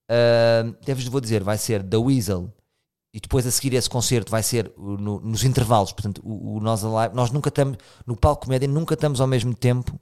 Ahm, 0.10 0.74
Deves, 0.84 1.06
vou 1.08 1.22
dizer, 1.22 1.44
vai 1.44 1.58
ser 1.58 1.84
da 1.84 2.00
Weasel. 2.00 2.52
E 3.14 3.20
depois 3.20 3.46
a 3.48 3.52
seguir 3.52 3.74
esse 3.74 3.90
concerto 3.90 4.30
vai 4.30 4.44
ser 4.44 4.72
o- 4.78 4.98
no- 4.98 5.20
nos 5.20 5.44
intervalos. 5.44 5.92
Portanto, 5.92 6.22
o, 6.24 6.58
o 6.58 6.60
nós 6.60 6.84
a 6.84 6.90
live. 6.90 7.16
Nós 7.16 7.32
nunca 7.32 7.50
estamos, 7.50 7.78
no 8.06 8.16
palco 8.16 8.46
comédia, 8.46 8.68
nunca 8.68 8.94
estamos 8.94 9.20
ao 9.20 9.28
mesmo 9.28 9.54
tempo. 9.56 10.00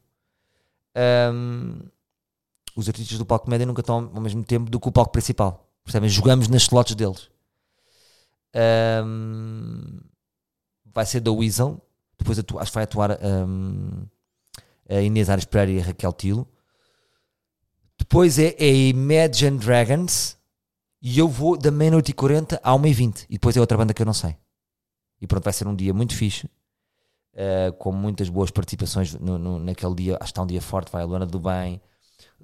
Ahm, 0.97 1.89
os 2.75 2.87
artistas 2.87 3.19
do 3.19 3.25
palco 3.25 3.45
comédia 3.45 3.67
nunca 3.67 3.81
estão 3.81 4.11
ao 4.13 4.21
mesmo 4.21 4.43
tempo 4.43 4.69
do 4.69 4.79
que 4.79 4.87
o 4.87 4.91
palco 4.91 5.11
principal. 5.11 5.69
Percebem? 5.83 6.09
Jogamos 6.09 6.47
nas 6.47 6.63
slots 6.63 6.95
deles. 6.95 7.29
Ahm, 8.55 9.99
vai 10.85 11.05
ser 11.05 11.19
da 11.19 11.31
Weasel. 11.31 11.79
Depois 12.17 12.39
acho 12.39 12.71
que 12.71 12.75
vai 12.75 12.83
atuar 12.83 13.11
ahm, 13.23 14.05
a 14.89 15.01
Inês 15.01 15.29
Ares 15.29 15.45
Pereira 15.45 15.71
e 15.71 15.79
a 15.83 15.85
Raquel 15.85 16.13
Tilo. 16.13 16.47
Depois 17.99 18.39
é, 18.39 18.55
é 18.57 18.89
Imagine 18.89 19.59
Dragons. 19.59 20.35
E 20.99 21.19
eu 21.19 21.27
vou 21.27 21.55
da 21.55 21.69
meia-noite 21.69 22.09
e 22.09 22.13
40 22.13 22.59
à 22.63 22.71
1h20. 22.71 23.27
E 23.29 23.33
depois 23.33 23.55
é 23.55 23.59
outra 23.59 23.77
banda 23.77 23.93
que 23.93 24.01
eu 24.01 24.05
não 24.05 24.13
sei. 24.13 24.35
E 25.21 25.27
pronto, 25.27 25.43
vai 25.43 25.53
ser 25.53 25.67
um 25.67 25.75
dia 25.75 25.93
muito 25.93 26.15
fixe. 26.15 26.49
Uh, 27.37 27.71
com 27.73 27.91
muitas 27.91 28.29
boas 28.29 28.49
participações 28.49 29.13
no, 29.13 29.37
no- 29.37 29.59
naquele 29.59 29.93
dia. 29.93 30.13
Acho 30.15 30.23
que 30.23 30.31
está 30.31 30.41
um 30.41 30.47
dia 30.47 30.61
forte. 30.61 30.91
Vai 30.91 31.03
a 31.03 31.05
Luana 31.05 31.25
do 31.25 31.39
Bem, 31.39 31.79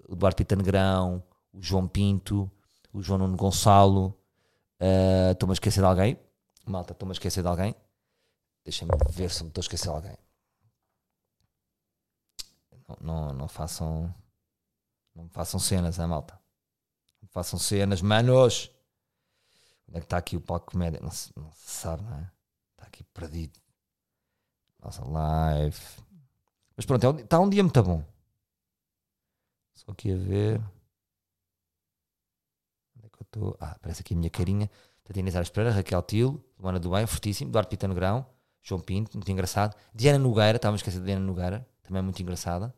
o 0.08 0.14
Eduardo 0.14 0.36
Pita 0.38 0.56
Negrão, 0.56 1.24
o 1.52 1.60
João 1.62 1.88
Pinto, 1.88 2.50
o 2.94 3.02
João 3.02 3.18
Nuno 3.20 3.36
Gonçalo. 3.36 4.16
Uh, 4.80 5.32
Estou-me 5.32 5.54
a 5.54 5.56
esquecer 5.56 5.80
de 5.80 5.86
alguém. 5.88 6.20
Malta, 6.66 6.94
estou-me 6.94 7.12
a 7.12 7.14
esquecer 7.14 7.42
de 7.42 7.48
alguém. 7.48 7.74
Deixa-me 8.64 8.92
ver 9.10 9.32
se 9.32 9.42
me 9.44 9.50
estou 9.50 9.62
a 9.62 9.64
esquecer 9.66 9.90
de 9.90 9.96
alguém. 9.96 10.18
Não, 12.88 12.98
não, 13.02 13.34
não 13.34 13.48
façam. 13.48 14.14
Não 15.16 15.28
façam 15.30 15.60
cenas, 15.60 15.98
é 16.00 16.06
malta? 16.06 16.40
Não 17.22 17.30
façam 17.30 17.58
cenas, 17.60 18.02
manos! 18.02 18.70
Onde 19.88 19.98
é 19.98 20.00
que 20.02 20.06
está 20.06 20.18
aqui 20.18 20.36
o 20.38 20.42
palco 20.42 20.72
comédia? 20.72 21.00
Não 21.02 21.12
se, 21.12 21.32
não 21.36 21.52
se 21.52 21.70
sabe, 21.72 22.04
não 22.04 22.18
é? 22.18 22.32
Está 22.72 22.86
aqui 22.88 23.04
perdido. 23.06 23.60
Nossa 24.84 25.06
live. 25.06 25.80
Mas 26.76 26.86
pronto, 26.86 27.04
é 27.06 27.10
um- 27.10 27.18
está 27.20 27.40
um 27.40 27.50
dia 27.50 27.64
muito 27.64 27.84
bom. 27.84 28.04
Só 29.74 29.92
aqui 29.92 30.12
a 30.12 30.16
ver. 30.18 30.60
Onde 32.98 33.06
é 33.06 33.10
que 33.10 33.18
eu 33.20 33.24
estou? 33.24 33.58
Ah, 33.60 33.72
aparece 33.72 34.02
aqui 34.02 34.14
a 34.14 34.18
minha 34.18 34.30
carinha. 34.30 34.70
Inês 35.16 35.36
Aires 35.36 35.50
Pereira, 35.50 35.76
Raquel 35.76 36.02
Tilo, 36.04 36.44
Luana 36.58 36.80
Bem, 36.80 37.06
fortíssimo. 37.06 37.50
Eduardo 37.52 37.70
Pita 37.70 37.88
Negrão, 37.88 38.26
João 38.62 38.82
Pinto, 38.82 39.16
muito 39.18 39.30
engraçado. 39.32 39.76
Diana 39.94 40.18
Nogueira, 40.18 40.56
estava 40.56 40.76
a 40.76 40.78
esquecer 40.78 41.00
de 41.00 41.06
Diana 41.06 41.24
Nogueira, 41.26 41.68
também 41.84 42.02
muito 42.02 42.22
engraçada. 42.22 42.74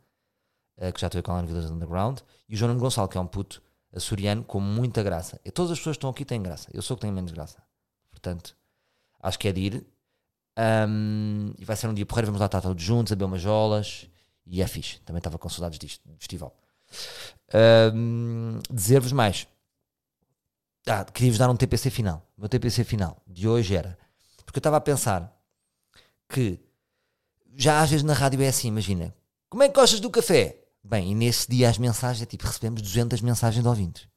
eh, 0.78 0.91
que 0.91 1.00
já 1.00 1.08
estou 1.08 1.24
com 1.24 1.32
ela 1.32 1.41
no 1.41 1.48
Vidas 1.48 1.72
Underground. 1.72 2.20
E 2.50 2.54
o 2.54 2.58
João 2.58 2.78
Gonçalo, 2.78 3.08
que 3.08 3.18
é 3.18 3.22
um 3.22 3.28
puto 3.28 3.62
açoriano 3.94 4.44
com 4.44 4.60
muita 4.60 5.02
graça. 5.02 5.39
E 5.46 5.50
todas 5.50 5.72
as 5.72 5.78
pessoas 5.78 5.96
que 5.96 6.00
estão 6.00 6.10
aqui 6.10 6.26
têm 6.26 6.44
graça. 6.44 6.70
Eu 6.74 6.82
sou 6.82 6.98
que 6.98 7.02
tenho 7.02 7.13
menos 7.13 7.32
graça. 7.32 7.63
Portanto, 8.12 8.58
acho 9.22 9.39
que 9.39 9.48
é 9.48 9.54
de 9.54 9.62
ir. 9.62 9.88
Ahm, 10.58 11.54
e 11.58 11.65
vai 11.65 11.76
ser 11.76 11.88
um 11.88 11.94
dia 11.94 12.06
porreiro, 12.06 12.28
vamos 12.28 12.39
lá 12.39 12.46
estar 12.46 12.62
todos 12.62 12.84
juntos, 12.84 13.12
a 13.12 13.15
beber 13.15 13.26
umas 13.26 13.41
jolas. 13.41 14.08
E 14.46 14.62
é 14.62 14.68
fixe. 14.68 15.00
Também 15.00 15.18
estava 15.18 15.38
com 15.38 15.50
saudades 15.50 15.80
disto, 15.80 16.08
do 16.08 16.15
festival. 16.18 16.56
Ahm, 17.54 18.60
Dizer-vos 18.72 19.12
mais. 19.12 19.48
Ah, 20.88 21.04
queria-vos 21.04 21.39
dar 21.39 21.50
um 21.50 21.56
TPC 21.56 21.89
final. 21.89 22.26
O 22.38 22.41
meu 22.41 22.50
TPC 22.50 22.84
final 22.84 23.22
de 23.28 23.48
hoje 23.48 23.76
era. 23.76 23.98
Porque 24.46 24.58
eu 24.58 24.62
estava 24.62 24.78
a 24.78 24.82
pensar 24.82 25.36
que 26.30 26.60
já 27.56 27.82
às 27.82 27.89
vezes 27.89 28.04
na 28.04 28.13
rádio 28.13 28.41
é 28.41 28.48
assim, 28.48 28.68
imagina. 28.68 29.15
Como 29.50 29.63
é 29.63 29.68
que 29.68 29.76
gostas 29.76 30.00
do 30.00 30.10
café? 30.10 30.62
Bem, 30.84 31.12
e 31.12 31.15
nesse 31.15 31.50
dia 31.50 31.70
as 31.70 31.78
mensagens 31.80 32.22
é 32.22 32.26
tipo, 32.26 32.46
recebemos 32.46 32.82
200 32.82 33.22
mensagens 33.22 33.63
de 33.63 33.68
ouvintes. 33.68 34.08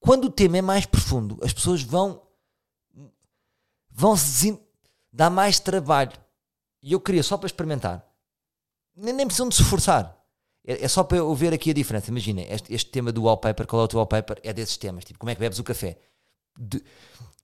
Quando 0.00 0.24
o 0.24 0.30
tema 0.30 0.58
é 0.58 0.62
mais 0.62 0.86
profundo, 0.86 1.38
as 1.42 1.52
pessoas 1.52 1.82
vão 1.82 2.22
vão 3.90 4.16
se 4.16 4.58
dar 5.12 5.30
mais 5.30 5.58
trabalho. 5.58 6.12
E 6.82 6.92
eu 6.92 7.00
queria 7.00 7.22
só 7.22 7.36
para 7.36 7.46
experimentar. 7.46 8.04
Nem, 8.96 9.12
nem 9.14 9.26
precisam 9.26 9.48
de 9.48 9.54
se 9.54 9.62
esforçar. 9.62 10.16
É, 10.64 10.84
é 10.84 10.88
só 10.88 11.02
para 11.04 11.18
eu 11.18 11.34
ver 11.34 11.52
aqui 11.52 11.70
a 11.70 11.74
diferença. 11.74 12.10
Imagina, 12.10 12.42
este, 12.42 12.72
este 12.74 12.90
tema 12.90 13.12
do 13.12 13.22
wallpaper, 13.24 13.66
qual 13.66 13.82
é 13.82 13.84
o 13.84 13.88
teu 13.88 13.98
wallpaper? 13.98 14.40
É 14.42 14.52
desses 14.52 14.76
temas. 14.76 15.04
Tipo, 15.04 15.18
como 15.18 15.30
é 15.30 15.34
que 15.34 15.40
bebes 15.40 15.58
o 15.58 15.64
café? 15.64 15.98
De- 16.58 16.82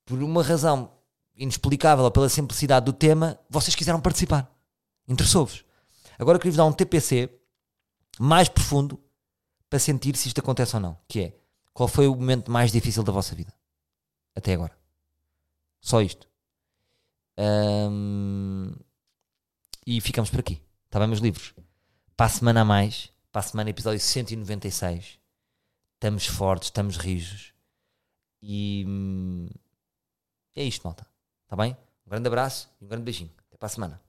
por 0.05 0.23
uma 0.23 0.43
razão 0.43 0.93
inexplicável 1.35 2.05
ou 2.05 2.11
pela 2.11 2.29
simplicidade 2.29 2.87
do 2.87 2.93
tema, 2.93 3.39
vocês 3.51 3.75
quiseram 3.75 4.01
participar. 4.01 4.51
Interessou-vos. 5.09 5.65
Agora 6.19 6.37
eu 6.37 6.41
queria-vos 6.41 6.57
dar 6.57 6.65
um 6.65 6.73
TPC 6.73 7.31
mais 8.19 8.49
profundo 8.49 8.99
para 9.69 9.79
sentir 9.79 10.17
se 10.17 10.29
isto 10.29 10.39
acontece 10.41 10.75
ou 10.77 10.81
não. 10.81 10.99
Que 11.07 11.21
é, 11.21 11.37
qual 11.75 11.89
foi 11.89 12.07
o 12.07 12.15
momento 12.15 12.51
mais 12.51 12.73
difícil 12.73 13.03
da 13.03 13.13
vossa 13.13 13.35
vida? 13.35 13.53
Até 14.35 14.55
agora. 14.55 14.77
Só 15.81 16.01
isto. 16.01 16.27
Ahm, 17.37 18.73
e 19.87 20.01
ficamos 20.01 20.31
por 20.31 20.41
aqui. 20.41 20.61
Está 20.87 20.99
bem, 20.99 21.09
meus 21.09 21.21
livros? 21.21 21.55
Para 22.17 22.27
a 22.27 22.31
semana 22.31 22.63
a 22.63 22.65
mais, 22.65 23.13
para 23.31 23.41
a 23.41 23.43
semana 23.43 23.71
episódio 23.71 24.01
196, 24.01 25.19
estamos 25.95 26.27
fortes, 26.27 26.69
estamos 26.69 26.97
rijos. 26.97 27.53
E 28.43 28.85
hum, 28.87 29.49
é 30.55 30.65
isto, 30.65 30.85
malta. 30.85 31.07
Está 31.45 31.57
bem? 31.57 31.77
Um 32.07 32.11
grande 32.11 32.29
abraço 32.29 32.71
e 32.81 32.85
um 32.85 32.89
grande 32.89 33.05
beijinho. 33.05 33.31
Até 33.49 33.57
para 33.59 33.67
a 33.67 33.71
semana. 33.71 34.06